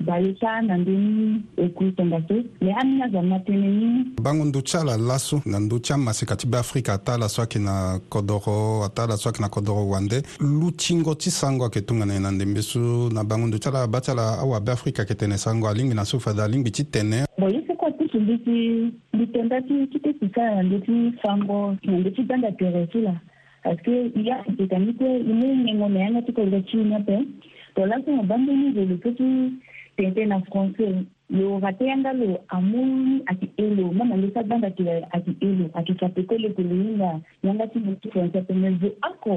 bale 0.07 0.35
ta 0.41 0.63
na 0.63 0.77
ndöni 0.79 1.43
ekui 1.57 1.93
tongaso 1.93 2.35
me 2.63 2.71
ambeni 2.75 3.03
azo 3.03 3.23
na 3.23 3.39
tënë 3.39 3.71
ni 3.71 4.15
bango 4.23 4.45
ndö 4.45 4.63
ti 4.63 4.77
ala 4.77 4.97
laso 4.97 5.41
na 5.47 5.59
ndö 5.59 5.79
ti 5.81 5.93
amaseka 5.93 6.37
ti 6.37 6.47
beafrika 6.47 6.95
ata 6.95 7.15
ala 7.15 7.29
so 7.29 7.43
ayeke 7.43 7.59
na 7.59 7.99
kodro 8.09 8.85
ata 8.87 9.03
ala 9.05 9.17
so 9.17 9.29
ayeke 9.29 9.41
na 9.43 9.49
kodro 9.49 9.89
wande 9.89 10.23
lu 10.41 10.71
tingo 10.71 11.15
ti 11.15 11.31
sango 11.31 11.65
ayeke 11.65 11.81
tongana 11.83 12.15
e 12.15 12.19
na 12.21 12.31
ndembe 12.31 12.63
so 12.63 13.11
na 13.11 13.25
bango 13.25 13.47
ndö 13.47 13.59
ti 13.59 13.69
ala 13.69 13.87
ba 13.87 14.01
ti 14.01 14.11
ala 14.11 14.39
awabe 14.39 14.69
afrika 14.73 15.03
yeke 15.03 15.15
tene 15.15 15.39
sango 15.39 15.67
alingbi 15.69 15.95
na 15.95 16.05
so 16.05 16.19
fada 16.21 16.45
alingbi 16.45 16.71
ti 16.71 16.85
tene 16.85 17.25
ndi 19.13 19.25
tenda 19.33 19.61
ti 19.63 19.75
ti 19.91 20.13
sika 20.21 20.43
na 20.55 20.63
ndö 20.67 20.77
ti 20.87 20.95
fango 21.23 21.61
na 21.87 21.93
ndö 22.01 22.11
ti 22.15 22.23
danga 22.29 22.51
tere 22.59 22.83
ti 22.93 22.99
la 23.07 23.15
parceke 23.63 23.95
ya 24.29 24.37
tika 24.57 24.77
ni 24.83 24.91
kue 24.99 25.11
i 25.17 25.33
mû 25.39 25.47
ngengo 25.63 25.87
na 25.91 25.99
yanga 26.05 26.23
ti 26.27 26.33
kolo 26.37 26.59
ti 26.69 26.77
ni 26.89 26.95
ape 26.99 27.17
lo 27.77 27.83
laso 27.91 28.11
na 28.17 28.23
bange 28.31 28.53
ni 28.57 28.69
lo 28.77 28.83
lo 28.91 28.97
peut 29.03 29.17
ti 29.19 29.27
tente 29.97 30.21
na 30.27 30.37
français 30.49 30.95
lo 31.37 31.47
ga 31.63 31.71
te 31.79 31.85
yanga 31.91 32.13
lo 32.21 32.29
amû 32.57 32.79
ni 33.05 33.15
ayeke 33.31 33.49
e 33.63 33.75
lo 33.77 33.85
ma 33.97 34.05
na 34.09 34.15
ndö 34.19 34.29
ti 34.33 34.39
adanga 34.43 34.71
tere 34.77 34.95
ayeke 35.15 35.33
e 35.41 35.49
lo 35.59 35.67
ayeke 35.77 35.95
kapeko 36.01 36.35
leke 36.45 36.63
lo 36.69 36.75
hinga 36.85 37.11
yanga 37.47 37.65
ti 37.71 37.77
lo 37.85 37.93
ti 38.01 38.07
français 38.13 38.39
ape 38.43 38.55
me 38.61 38.69
zo 38.81 38.89
oko 39.11 39.33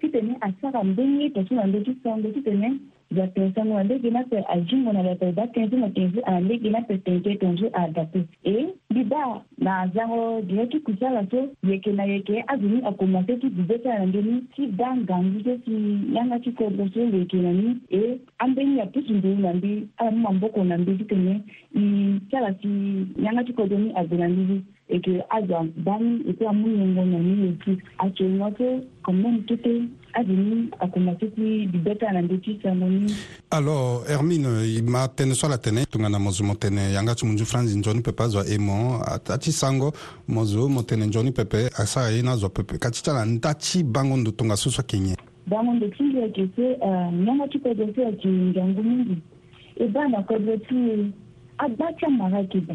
titene 0.00 0.32
asara 0.46 0.80
mbeni 0.90 1.18
e 1.24 1.28
tongso 1.34 1.54
na 1.58 1.66
ndö 1.70 1.78
ti 1.86 1.92
sango 2.02 2.28
titene 2.36 2.68
vyakinsango 3.10 3.82
ndege 3.82 4.10
nape 4.10 4.38
ajimbo 4.48 4.92
na 4.92 5.02
vyape 5.02 5.30
vakinzi 5.30 5.76
na 5.76 5.88
kinzi 5.90 6.18
a 6.24 6.40
ndege 6.40 6.70
nape 6.70 6.98
tenke 6.98 7.34
tonzu 7.40 7.66
a 7.72 7.88
dape 7.88 8.22
e 8.44 8.54
bida 8.94 9.26
na 9.58 9.78
azango 9.80 10.40
dina 10.42 10.66
ti 10.66 10.80
kusala 10.80 11.24
so 11.30 11.48
yeke 11.64 11.92
na 11.92 12.04
yeke 12.04 12.44
azoni 12.46 12.82
akomase 12.84 13.36
ti 13.40 13.48
bibe 13.48 13.78
ti 13.78 13.88
ala 13.88 14.06
ndeni 14.06 14.36
ti 14.56 14.66
da 14.78 14.88
ngangu 14.96 15.40
so 15.44 15.52
si 15.64 15.72
yanga 16.16 16.38
ti 16.44 16.52
kodro 16.52 16.84
so 16.94 17.00
yeke 17.16 17.36
na 17.36 17.52
ni 17.52 17.68
e 18.00 18.20
ambeni 18.38 18.80
apusu 18.80 19.12
nduru 19.14 19.38
na 19.40 19.52
mbi 19.54 19.88
ala 19.96 20.10
mu 20.12 20.18
mamboko 20.28 20.60
na 20.64 20.76
mbi 20.78 20.98
ti 20.98 21.04
tene 21.04 21.34
i 21.76 21.82
ti 22.30 22.36
ala 22.36 22.52
si 22.62 22.68
yanga 23.24 23.42
ti 23.44 23.52
kodro 23.52 23.78
ni 23.78 23.90
ague 23.96 24.16
na 24.20 24.28
mbi 24.28 24.42
zi 24.48 24.58
et 24.90 25.00
que 25.00 25.20
aza 25.30 25.62
bani 25.76 26.22
e 26.26 26.32
peut 26.32 26.46
amu 26.48 26.68
ye 26.70 26.86
ngonya 26.94 27.18
ni 27.18 27.46
ye 27.46 27.56
ti 27.64 27.78
actuellement 27.98 28.50
que 28.52 28.82
quand 29.04 29.12
même 29.12 29.42
tout 29.44 29.58
est 29.64 29.82
adini 30.14 30.70
akoma 30.80 31.14
ti 31.16 31.28
ti 31.36 31.66
bibeta 31.66 32.10
na 32.12 32.22
nde 32.22 32.40
ti 32.40 32.58
sango 32.62 32.86
ni 32.86 33.12
alors 33.50 34.04
hermine 34.08 34.46
i 34.64 34.80
ma 34.82 35.04
tënë 35.08 35.34
so 35.34 35.46
ala 35.46 35.58
tene 35.58 35.84
tongana 35.90 36.18
mozo 36.18 36.42
mo 36.44 36.54
tene 36.54 36.90
yanga 36.94 37.14
ti 37.14 37.26
munzu 37.26 37.44
franzi 37.44 37.76
nzoni 37.78 38.00
pepe 38.00 38.22
azwa 38.22 38.44
e 38.48 38.58
mo 38.58 38.98
ati 39.04 39.52
sango 39.52 39.92
mozo 40.26 40.68
mo 40.68 40.82
tene 40.82 41.04
nzoni 41.06 41.32
pepe 41.32 41.68
asara 41.78 42.08
ye 42.12 42.22
na 42.22 42.32
azwa 42.32 42.48
pepe 42.48 42.78
ka 42.78 42.90
ti 42.90 43.02
ti 43.02 43.10
ala 43.10 43.24
nda 43.26 43.54
ti 43.54 43.84
bango 43.84 44.16
ndo 44.16 44.30
tongaso 44.30 44.70
so 44.70 44.80
yeke 44.80 44.98
nyen 44.98 45.16
bango 45.46 45.74
ndo 45.74 45.86
ti 45.88 46.02
ngi 46.04 46.16
yeke 46.16 46.48
so 46.56 46.62
euh, 46.62 47.10
nyanga 47.12 47.46
ti 47.52 47.58
kodro 47.60 47.86
ti 47.92 48.00
yeke 48.00 48.26
ngiangu 48.28 48.82
mingi 48.82 49.18
e 49.76 49.86
ba 49.88 50.08
na 50.08 50.22
kodro 50.22 50.56
ti 50.66 51.12
agba 51.58 51.92
ti 51.98 52.04
amara 52.06 52.38
yeke 52.40 52.60
ba 52.64 52.74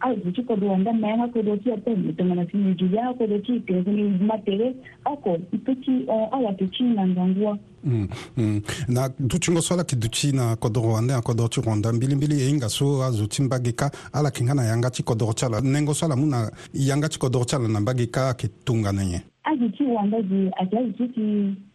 ai 0.00 0.16
dzichi 0.20 0.42
kodo 0.42 0.68
wanda 0.68 0.92
maenga 0.92 1.28
kodo 1.28 1.56
ki 1.56 1.72
ate 1.72 1.94
mitongana 1.96 2.46
sini 2.50 2.74
julia 2.74 3.14
kodo 3.18 3.38
ki 3.38 3.60
tenguni 3.60 4.02
matere 4.26 4.74
ako 5.04 5.36
ipechi 5.52 5.90
eh, 5.90 6.28
awa 6.32 6.52
techi 6.52 6.82
na 6.82 7.04
nzangua 7.06 7.58
hmm, 7.84 8.08
hmm. 8.36 8.62
na 8.88 9.10
du 9.18 9.38
ti 9.38 9.50
ngoso 9.50 9.74
ala 9.74 9.80
yeke 9.82 9.96
duti 9.96 10.30
ti 10.30 10.36
na 10.36 10.56
kodro 10.56 10.82
wande 10.82 11.14
akodro 11.14 11.48
ti 11.48 11.60
ronda 11.60 11.92
mbilimbili 11.92 12.40
e 12.42 12.46
hinga 12.48 12.68
so 12.68 13.04
azo 13.04 13.26
ti 13.26 13.42
mbage 13.42 13.72
ka 13.72 13.90
ala 14.12 14.28
yeke 14.28 14.44
nga 14.44 14.54
na 14.54 14.64
yanga 14.64 14.90
ti 14.90 15.02
kodro 15.02 15.32
ti 15.32 15.44
ala 15.46 15.60
nengo 15.60 15.94
so 15.94 16.06
ala 16.06 16.16
mu 16.16 16.26
na 16.26 16.50
yanga 16.74 17.08
ti 17.08 17.18
kodro 17.18 17.44
ti 17.44 17.56
ala 17.56 17.68
na 17.68 17.80
mbage 17.80 18.06
ka 18.06 18.24
ayeke 18.26 18.48
tongana 18.64 19.04
nyen 19.04 19.20
azo 19.44 19.68
ti 19.68 19.84
wanda 19.84 20.22
zi 20.22 20.50
ayeke 20.60 20.76
azo 20.78 20.92
ti 20.98 21.08
ti 21.08 21.26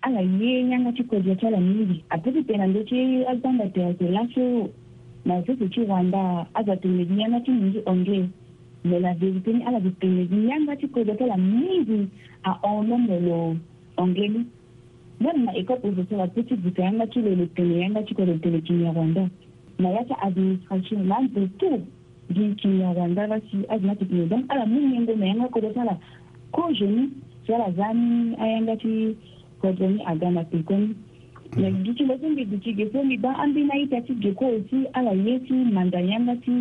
ala 0.02 0.20
ye 0.22 0.70
yanga 0.70 0.92
ti 0.94 1.04
kodro 1.04 1.36
ti 1.36 1.48
ala 1.48 1.58
mingi 1.58 2.04
apeut 2.10 2.46
tene 2.48 2.64
ando 2.64 2.84
ti 2.84 3.26
agbanga 3.26 3.70
tene 3.70 3.86
ayeke 3.88 4.10
laso 4.10 4.70
na 5.26 5.44
sisi 5.46 5.70
chiwanda 5.70 6.46
aza 6.54 6.76
tumejinyanga 6.78 7.40
tiningi 7.40 7.82
ongee 7.86 8.30
me 8.84 9.00
la 9.00 9.14
vérité 9.14 9.54
ni 9.54 9.64
ala 9.64 9.80
bi 9.80 9.90
tumejinyanga 10.00 10.76
ti 10.76 10.88
kodro 10.88 11.14
ti 11.16 11.24
ala 11.24 11.38
mingi 11.38 12.08
ahon 12.44 12.88
lo 12.90 12.98
mo 12.98 13.20
lo 13.28 13.38
ongee 13.98 14.28
ni 14.28 14.46
même 15.22 15.46
na 15.46 15.52
école 15.54 15.80
professionnel 15.82 16.30
ti 16.34 16.44
ti 16.44 16.56
dika 16.58 16.82
yanga 16.84 17.08
ti 17.08 17.22
lo 17.22 17.36
lo 17.36 17.46
tene 17.56 17.74
yanga 17.82 18.02
ti 18.04 18.14
kodro 18.16 18.34
tene 18.42 18.62
kinyarwanda 18.62 19.30
na 19.80 19.90
ya 19.90 20.04
ti 20.06 20.14
administration 20.22 21.08
na 21.08 21.20
nze 21.22 21.48
tout 21.60 21.84
gi 22.34 22.56
kinyarwanda 22.58 23.28
la 23.28 23.38
si 23.50 23.58
azo 23.70 23.88
na 23.88 23.96
titene 23.96 24.26
donc 24.28 24.46
ala 24.50 24.66
mu 24.66 24.80
nyengo 24.90 25.14
na 25.16 25.26
yanga 25.26 25.48
kodro 25.54 25.70
ti 25.74 25.80
ala 25.80 25.98
kozo 26.52 26.88
ni 26.90 27.10
so 27.46 27.54
ala 27.56 27.70
za 27.78 27.94
ni 27.94 28.34
ayanga 28.42 28.74
ti 28.76 29.16
kodro 29.62 29.86
ni 29.90 30.02
aga 30.02 30.30
na 30.32 30.44
peko 30.44 30.74
ni 30.78 30.96
mais 31.60 31.74
dutile 31.84 32.18
sẽn 32.22 32.36
bɩ 32.38 32.44
du 32.52 32.58
ge 32.78 32.86
so 32.94 33.02
bɩ 33.10 33.18
ba 33.22 33.30
an 33.38 33.54
bɩ 33.54 33.62
na 33.68 33.76
yita 33.76 33.98
tɩ 34.08 34.14
doko 34.22 34.46
aussi 34.46 34.86
ala 34.94 35.12
ye 35.14 35.38
ti 35.40 35.54
manda 35.54 36.00
yanga 36.00 36.12
yãmba 36.12 36.34
tɩ 36.46 36.52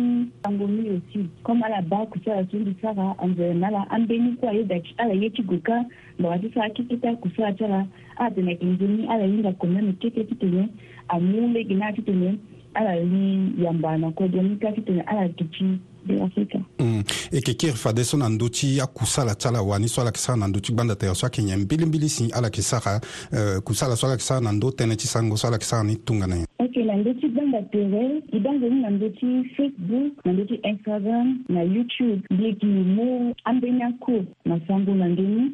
tangomi 0.43 0.89
aussi 0.89 1.27
comme 1.43 1.61
ala 1.65 1.81
baa 1.81 2.05
kusala 2.11 2.41
sẽn 2.51 2.63
bɩ 2.65 2.73
saga 2.81 3.15
n 3.27 3.33
zoe 3.37 3.53
nala 3.53 3.85
an 3.89 4.05
be 4.07 4.19
ni 4.19 4.35
kua 4.35 4.51
yeda 4.55 4.75
ala 4.97 5.13
ye 5.13 5.29
tɩ 5.29 5.43
goka 5.47 5.73
baga 6.19 6.37
tɩ 6.41 6.51
saga 6.53 6.73
kɩkɩta 6.73 7.09
kusala 7.21 7.55
ala 7.65 7.87
a 8.17 8.25
tɩna 8.35 8.53
kẽnzomi 8.59 9.07
ala 9.07 9.23
yĩnga 9.23 9.53
kõmame 9.61 9.95
kete 10.01 10.27
ti 10.27 10.35
tene 10.35 10.67
a 11.07 11.19
muule 11.19 11.63
gɩ 11.63 11.77
naa 11.77 11.91
ti 11.93 12.01
tene 12.03 12.37
ala 12.75 12.91
yamba 12.95 13.15
ni 13.15 13.63
yambaana 13.63 14.11
kodemi 14.13 14.57
ka 14.61 14.71
ti 14.71 14.81
tene 14.83 15.01
ala 15.07 15.29
tɩ 15.29 15.45
Mm. 16.79 17.03
e 17.31 17.35
yeke 17.35 17.53
kiri 17.53 17.73
fa 17.77 17.93
dé 17.93 18.03
so 18.03 18.17
na 18.17 18.29
ndö 18.29 18.49
ti 18.49 18.81
akusala 18.81 19.35
ti 19.35 19.47
ala 19.47 19.61
wani 19.61 19.87
so 19.89 20.01
ala 20.01 20.09
yeke 20.09 20.17
sara 20.19 20.37
na 20.37 20.47
ndö 20.47 20.59
ti 20.61 20.73
gbanda 20.73 20.95
tere 20.95 21.13
so 21.15 21.25
ayeke 21.25 21.43
nyen 21.43 21.59
mbilimbili 21.61 22.09
si 22.09 22.31
ala 22.33 22.47
yeke 22.47 22.61
sara 22.61 22.99
euh, 23.33 23.59
kusala 23.61 23.95
so 23.95 24.07
ala 24.07 24.13
yeke 24.17 24.23
sara 24.23 24.41
na 24.41 24.51
ndö 24.51 24.71
tënë 24.71 24.95
ti 24.97 25.07
sango 25.07 25.37
so 25.37 25.47
ala 25.47 25.55
yeke 25.55 25.65
sara 25.65 25.83
ni 25.83 25.95
tongana 25.95 26.35
nyen 26.35 26.47
ok 26.59 26.81
na 26.89 26.95
ndö 26.97 27.13
ti 27.21 27.29
gbanda 27.29 27.61
tere 27.71 28.21
e 28.33 28.39
dange 28.39 28.69
ni 28.69 28.81
na 28.81 28.89
ndö 28.89 29.09
ti 29.19 29.29
facebook 29.57 30.25
na 30.25 30.33
ndö 30.33 30.45
ti 30.49 30.59
instagram 30.71 31.39
na 31.49 31.61
youtube 31.63 32.21
mbi 32.31 32.43
yeke 32.43 32.65
mo 32.65 33.35
ambeni 33.45 33.83
akue 33.83 34.25
na 34.45 34.59
sango 34.67 34.93
na 34.95 35.07
ndöni 35.07 35.53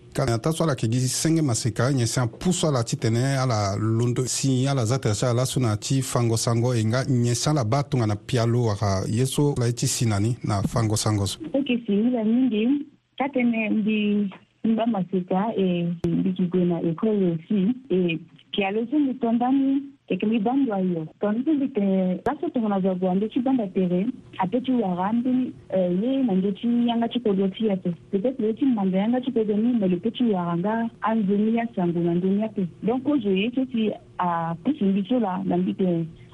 kata 0.13 0.51
so 0.51 0.63
ala 0.63 0.73
yeke 0.73 0.87
gi 0.91 0.99
senge 1.07 1.41
maseka 1.41 1.89
e 1.89 1.93
nyensi 1.93 2.19
apuso 2.19 2.67
ala 2.67 2.83
ti 2.83 2.97
tene 2.97 3.23
ala 3.37 3.75
londo 3.79 4.25
si 4.27 4.67
ala 4.67 4.85
za 4.85 4.99
tere 4.99 5.15
so 5.15 5.27
ala 5.27 5.45
so 5.45 5.59
na 5.59 5.75
ti 5.77 6.01
fangosango 6.01 6.73
e 6.75 6.83
nga 6.85 7.05
nyensi 7.07 7.49
ala 7.49 7.63
ba 7.65 7.83
tongana 7.83 8.15
pia 8.15 8.45
lo 8.45 8.65
waka 8.65 9.03
ye 9.07 9.23
e 9.23 9.25
so 9.25 9.55
la 9.57 9.65
ye 9.65 9.73
ti 9.73 9.87
si 9.87 10.05
na 10.05 10.19
ni 10.19 10.35
na 10.43 10.61
fangosango 10.61 11.25
so 11.27 11.39
oke 11.53 11.77
si 11.87 11.91
hila 11.95 12.23
mingi 12.23 12.83
ta 13.17 13.25
tënë 13.27 13.69
mbi 13.71 13.99
ngba 14.67 14.85
maseka 14.87 15.53
e 15.57 15.87
mbi 16.07 16.35
gue 16.47 16.65
na 16.65 16.81
ekolo 16.83 17.37
si 17.47 17.67
e 17.89 18.19
kia 18.51 18.71
lo 18.71 18.83
so 18.91 18.99
mbi 18.99 19.13
tondani 19.23 19.79
ekilibandwa 20.13 20.77
yo 20.91 21.01
tonzindi 21.21 21.67
te 21.75 21.85
laso 22.25 22.45
tongonazagua 22.53 23.11
nde 23.15 23.25
tshibanda 23.31 23.65
tere 23.75 23.99
ape 24.43 24.57
tshiwara 24.63 25.05
ndi 25.17 25.31
ye 26.01 26.11
nande 26.27 26.49
tshinyanga 26.57 27.07
tshikodua 27.11 27.47
tshiyape 27.55 27.89
petetre 28.11 28.45
ye 28.47 28.53
tshimanda 28.57 28.95
yanga 29.01 29.21
tshikodua 29.23 29.57
mimele 29.63 29.95
pe 30.03 30.09
tshiwara 30.15 30.51
nga 30.59 30.73
anzumi 31.09 31.51
ya 31.57 31.65
sangu 31.75 31.99
na 32.05 32.11
nduni 32.17 32.39
yape 32.43 32.61
donc 32.87 33.03
ozo 33.13 33.31
ye 33.41 33.47
tsotsi 33.55 33.81
apusumbitsula 34.25 35.31
nandi 35.49 35.73
te 35.79 35.87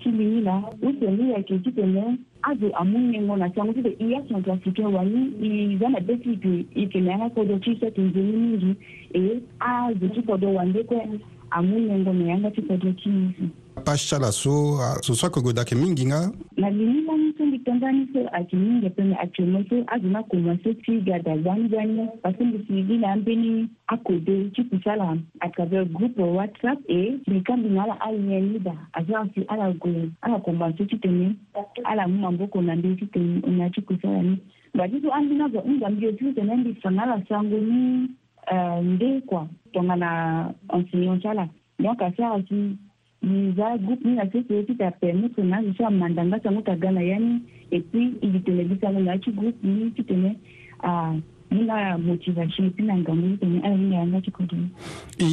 tshilingila 0.00 0.54
udeni 0.88 1.24
yakhe 1.34 1.56
kidene 1.64 2.04
aze 2.50 2.68
amunyengo 2.80 3.34
nasango 3.40 3.70
sibe 3.76 3.90
iyasonto 4.04 4.48
afike 4.56 4.82
wani 4.96 5.20
iza 5.74 5.88
na 5.94 6.00
besipi 6.08 6.52
ikenayakakodo 6.82 7.52
tshisetinzeni 7.62 8.32
mingi 8.42 8.72
e 9.20 9.22
aze 9.76 10.04
tshipodo 10.12 10.46
wandekwe 10.58 10.98
amunyengo 11.58 12.10
neyanga 12.18 12.48
tshipodo 12.52 12.86
tshisi 12.98 13.44
pasha 13.80 14.18
la 14.18 14.30
so 14.30 14.76
ah, 14.80 14.94
so 15.02 15.14
so 15.14 15.26
akogo 15.26 15.52
dayeke 15.52 15.74
mingi 15.74 16.06
nga 16.06 16.30
na 16.56 16.68
lilinga 16.70 17.12
ni 17.16 17.32
so 17.36 17.44
mbi 17.46 17.58
tongaa 17.66 17.92
ni 17.92 18.04
so 18.12 18.20
ayeke 18.36 18.56
mingi 18.56 18.90
pene 18.90 19.14
actuellement 19.24 19.68
so 19.68 19.76
azo 19.94 20.06
ni 20.08 20.14
akoma 20.20 20.52
so 20.62 20.70
ti 20.82 20.92
ga 21.06 21.18
da 21.26 21.34
zanzani 21.44 22.08
parce 22.22 22.40
mbi 22.44 22.58
si 22.66 22.82
bi 22.88 22.94
na 23.02 23.08
ambeni 23.12 23.50
akode 23.94 24.34
ti 24.54 24.62
kusala 24.68 25.16
à 25.40 25.48
travers 25.48 25.86
groupe 25.96 26.18
whatsapp 26.20 26.78
e 26.88 27.18
mbi 27.26 27.40
kambi 27.42 27.68
na 27.68 27.82
ala 27.84 27.96
ayen 28.06 28.44
ni 28.52 28.58
da 28.58 28.74
azo 28.92 29.16
asi 29.16 29.40
ala 29.48 29.72
go 29.72 29.90
ala 30.22 30.38
koma 30.44 30.72
so 30.78 30.84
ti 30.84 30.96
tene 31.02 31.34
ala 31.84 32.08
mu 32.08 32.18
maboko 32.22 32.62
na 32.62 32.74
ndö 32.76 32.94
ti 33.00 33.06
tene 33.06 33.42
na 33.58 33.70
ti 33.70 33.80
kusala 33.82 34.22
ni 34.22 34.36
mba 34.74 34.88
ti 34.88 34.96
so 35.02 35.08
ambeni 35.12 35.42
azo 35.42 35.58
hunda 35.60 35.88
mbi 35.90 36.12
ti 36.18 36.32
tene 36.36 36.54
mbi 36.56 36.76
sanga 36.82 37.02
ala 37.02 37.16
sango 37.28 37.58
ni 37.58 37.80
euh, 38.52 38.82
nde 38.84 39.20
kua 39.26 39.46
tongana 39.72 40.08
enseignement 40.72 41.20
ti 41.22 41.28
ala 41.28 41.48
donc 41.78 42.02
asi 42.02 42.22
ala 42.22 42.42
ti 42.44 42.76
za 43.56 43.78
groupe 43.78 44.08
ni 44.08 44.14
na 44.14 44.30
sese 44.32 44.54
ye 44.54 44.62
ti 44.62 44.74
ta 44.74 44.90
permettre 44.90 45.44
na 45.44 45.56
azo 45.58 45.74
so 45.78 45.86
amanda 45.86 46.24
nga 46.24 46.40
sango 46.42 46.62
ta 46.62 46.74
ga 46.76 46.90
na 46.90 47.02
ya 47.02 47.18
ni 47.18 47.42
et 47.70 47.84
puis 47.92 48.14
ibi 48.22 48.40
tene 48.40 48.64
bi 48.64 48.78
sango 48.80 49.00
na 49.00 49.12
ya 49.12 49.18
ti 49.18 49.30
groupe 49.32 49.60
ni 49.62 49.90
ti 49.90 50.02
tene 50.02 50.36
ni 51.50 51.62
na 51.66 51.98
motivation 51.98 52.72
ti 52.72 52.82
na 52.82 52.96
ngangu 52.96 53.32
ti 53.36 53.36
tene 53.44 53.60
ayeni 53.64 53.94
yanga 53.94 54.20
ti 54.22 54.30
kodro 54.30 54.56
ni 54.58 54.70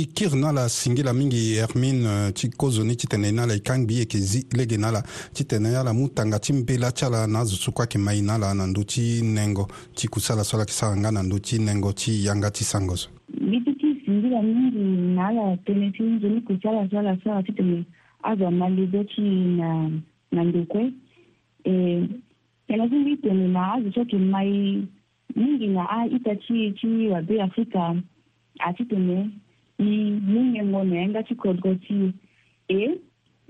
e 0.02 0.06
kiri 0.14 0.36
na 0.36 0.50
ala 0.50 0.68
singi 0.70 1.04
la 1.04 1.14
mingi 1.14 1.56
hermine 1.56 2.32
ti 2.34 2.50
kozo 2.50 2.84
ni 2.84 2.98
ti 2.98 3.08
tene 3.08 3.32
ni 3.32 3.40
ala 3.40 3.54
e 3.56 3.60
kangbi 3.60 3.96
e 3.96 4.00
yeke 4.00 4.18
zi 4.18 4.46
lege 4.52 4.78
na 4.78 4.88
ala 4.90 5.02
ti 5.34 5.46
tene 5.46 5.72
ala 5.74 5.94
mu 5.94 6.10
tanga 6.10 6.40
ti 6.40 6.52
mbela 6.54 6.92
ti 6.92 7.06
ala 7.06 7.26
na 7.26 7.40
azo 7.40 7.56
so 7.56 7.72
kue 7.72 7.84
ayeke 7.86 7.98
mai 7.98 8.20
na 8.22 8.36
ala 8.36 8.54
na 8.54 8.68
ndö 8.68 8.84
ti 8.84 9.22
nengo 9.24 9.68
ti 9.96 10.10
kusala 10.10 10.44
so 10.44 10.58
ala 10.58 10.64
yeke 10.64 10.74
sara 10.74 10.96
nga 10.98 11.12
na 11.12 11.24
ndö 11.24 11.40
ti 11.40 11.58
nengo 11.60 11.94
ti 11.94 12.26
yanga 12.26 12.52
ti 12.52 12.64
sango 12.64 12.98
so 12.98 13.08
mbi 13.32 13.62
ti 13.64 13.77
ngira 14.12 14.42
mingi 14.42 14.80
naala 15.16 15.46
tene 15.66 15.92
ti 15.96 16.04
nzoni 16.04 16.40
kutyala 16.48 16.82
so 16.90 16.96
ala 17.00 17.14
so 17.22 17.28
ala 17.32 17.44
ti 17.44 17.52
tene 17.58 17.78
azo 18.30 18.48
na 18.60 18.66
lebe 18.76 19.02
ti 19.12 19.24
na 19.60 19.70
na 20.36 20.42
ndokue 20.48 20.84
e 21.72 21.74
tene 22.68 22.84
ti 22.92 22.96
ngi 23.02 23.14
tene 23.24 23.46
na 23.56 23.62
azo 23.74 23.88
so 23.94 24.00
yeke 24.02 24.18
mai 24.34 24.52
mingi 25.40 25.68
na 25.76 25.84
aita 26.00 26.32
ti 26.44 26.56
ti 26.78 26.88
wabe 27.14 27.36
afrika 27.48 27.82
ati 28.68 28.84
tene 28.92 29.18
i 29.88 29.92
mu 30.32 30.40
ngengo 30.52 30.80
na 30.88 30.96
yanga 31.02 31.22
ti 31.28 31.34
kodgo 31.42 31.70
ti 31.86 31.96
e 32.80 32.80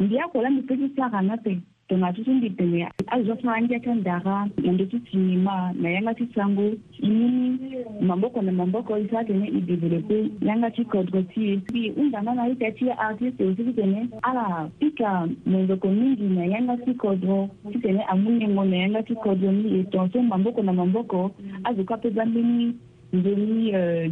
mbi 0.02 0.16
akolo 0.24 0.46
ambi 0.48 0.62
peut 0.68 0.80
ti 0.82 0.88
tiaka 0.96 1.20
na 1.28 1.34
ape 1.38 1.54
tungatitindidimya 1.90 2.88
azofanandiakandaga 3.16 4.36
nande 4.64 4.86
titinima 4.92 5.56
na 5.82 5.88
yanga 5.96 6.14
ti 6.18 6.26
sango 6.36 6.66
imuni 7.08 7.70
maboko 8.10 8.38
na 8.42 8.52
maboko 8.60 8.92
i 9.04 9.06
sara 9.12 9.28
tene 9.28 9.48
i 9.60 9.62
develope 9.70 10.18
yanga 10.48 10.70
ti 10.76 10.82
kodro 10.92 11.20
ti 11.32 11.38
ye 11.48 11.54
bi 11.74 11.84
undanga 12.02 12.32
na 12.38 12.44
ita 12.54 12.68
ti 12.78 12.84
artiste 13.06 13.42
osi 13.50 13.62
ti 13.68 13.74
tene 13.80 14.00
ala 14.30 14.46
pika 14.80 15.12
monzoko 15.52 15.88
mingi 16.00 16.28
na 16.38 16.44
yanga 16.54 16.76
ti 16.84 16.92
kodro 17.04 17.40
ti 17.72 17.78
tene 17.84 18.02
amû 18.12 18.30
nengo 18.40 18.64
na 18.72 18.76
yanga 18.84 19.02
ti 19.08 19.14
kodro 19.24 19.50
ni 19.58 19.64
e 19.80 19.84
tonso 19.92 20.18
maboko 20.32 20.60
na 20.64 20.74
maboko 20.82 21.20
azo 21.68 21.82
kua 21.88 21.98
peut 22.02 22.14
gbambe 22.14 22.40
ni 22.52 22.66
ndeni 23.14 23.68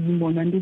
yimona 0.08 0.44
nde 0.46 0.62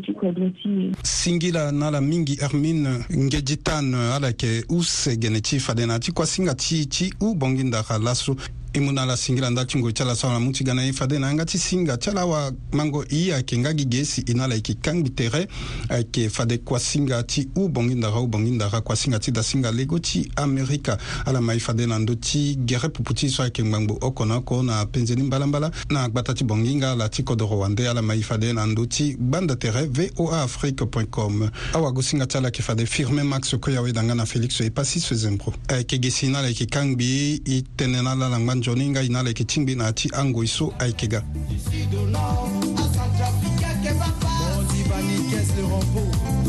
singila 1.02 1.72
na 1.72 1.86
ala 1.88 2.00
mingi 2.00 2.36
hermine 2.36 3.04
ngeji 3.16 3.56
tane 3.56 3.96
ala 3.96 4.26
yeke 4.26 4.64
use 4.68 5.16
gene 5.16 5.40
ti 5.40 5.58
fa 5.60 5.74
dene 5.74 5.86
na 5.92 5.98
ti 5.98 6.12
kuasinga 6.12 6.54
ti 6.54 6.86
ti 6.86 7.14
u 7.20 7.34
bongindaga 7.34 7.98
laso 7.98 8.36
e 8.76 8.80
mu 8.80 8.90
na 8.92 9.02
ala 9.02 9.16
singira 9.16 9.50
nda 9.50 9.64
ti 9.64 9.78
ngue 9.78 9.92
ti 9.92 10.02
ala 10.02 10.14
so 10.16 10.28
ala 10.28 10.40
mu 10.40 10.50
ti 10.50 10.64
ga 10.64 10.74
na 10.74 10.82
ye 10.82 10.92
fade 10.92 11.12
na 11.18 11.28
yanga 11.28 11.44
ti 11.44 11.58
singa 11.58 11.96
ti 11.96 12.10
ala 12.10 12.22
awamango 12.22 13.04
i 13.08 13.30
ayeke 13.30 13.56
nga 13.58 13.72
gi 13.72 13.86
ge 13.86 14.02
si 14.04 14.20
e 14.26 14.34
na 14.34 14.44
ala 14.44 14.54
yeke 14.56 14.74
kangbi 14.82 15.10
tere 15.14 15.46
ayeke 15.88 16.28
fade 16.28 16.58
kuasinga 16.64 17.22
ti 17.22 17.48
ubongi 17.54 17.94
ndara 17.94 18.18
ubongi 18.18 18.50
ndara 18.50 18.80
kuasinga 18.80 19.18
ti 19.20 19.30
dasinga 19.30 19.70
lego 19.70 19.98
ti 20.00 20.28
amerika 20.36 20.98
ala 21.24 21.40
ma 21.40 21.54
e 21.54 21.60
fade 21.60 21.86
na 21.86 21.98
ndö 21.98 22.16
ti 22.18 22.56
gere 22.66 22.88
pupu 22.88 23.14
ti 23.14 23.30
so 23.30 23.42
ayeke 23.44 23.62
ngbangbu 23.62 23.98
oko 24.00 24.24
na 24.26 24.36
oko 24.36 24.62
na 24.62 24.84
penzeni 24.86 25.22
mbalambala 25.22 25.70
na 25.90 26.08
gbata 26.08 26.34
ti 26.34 26.42
bonginga 26.42 26.92
ala 26.98 27.08
ti 27.08 27.22
kodro 27.22 27.46
wande 27.58 27.86
ala 27.88 28.02
ma 28.02 28.14
e 28.16 28.22
fade 28.22 28.50
na 28.52 28.66
ndö 28.66 28.86
ti 28.88 29.14
gbanda 29.14 29.54
tere 29.56 29.86
voa 29.86 30.42
afrique 30.42 30.84
point 30.90 31.08
com 31.10 31.48
awago 31.72 32.02
singa 32.02 32.26
ti 32.26 32.38
ala 32.38 32.48
yeke 32.48 32.62
fade 32.62 32.86
firmin 32.86 33.24
max 33.24 33.50
so 33.50 33.58
kue 33.58 33.76
awe 33.76 33.92
danga 33.92 34.14
na 34.14 34.26
félix 34.26 34.56
so 34.58 34.64
e 34.64 34.70
pasi 34.70 34.98
so 35.00 35.14
zembro 35.14 35.54
ayeke 35.68 36.00
ge 36.02 36.10
si 36.10 36.26
na 36.26 36.38
ala 36.42 36.48
yeke 36.48 36.66
kangbi 36.66 37.38
e 37.46 37.62
tënë 37.76 38.02
na 38.02 38.12
ala 38.18 38.28
na 38.28 38.38
ngbandu 38.38 38.63
joni 38.64 38.88
ngai 38.90 39.08
na 39.12 39.20
ayeke 39.20 39.44
tingbi 39.44 39.74
na 39.76 39.92
ti 39.92 40.08
angoi 40.18 40.48
so 40.48 40.72
ayeke 40.78 41.06
ga 41.12 41.20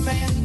Faire 0.06 0.45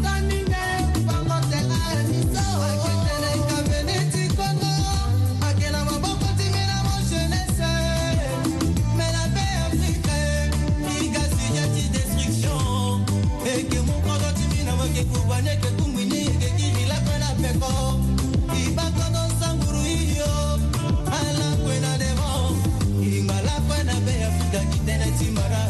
Then 24.86 25.02
I 25.02 25.06
see 25.18 25.30
mara, 25.34 25.62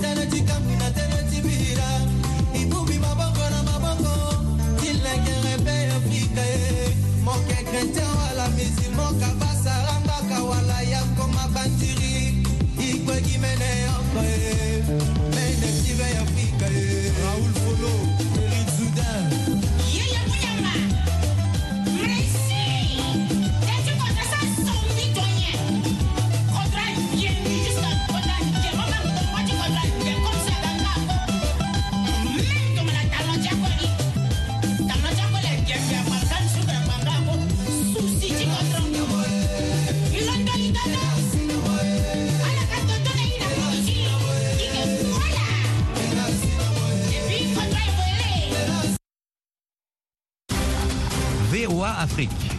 teneti 0.00 0.40
kamuna, 0.46 0.88
teneti 0.94 1.13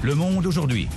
Le 0.06 0.14
Monde 0.14 0.46
aujourd'hui. 0.46 0.88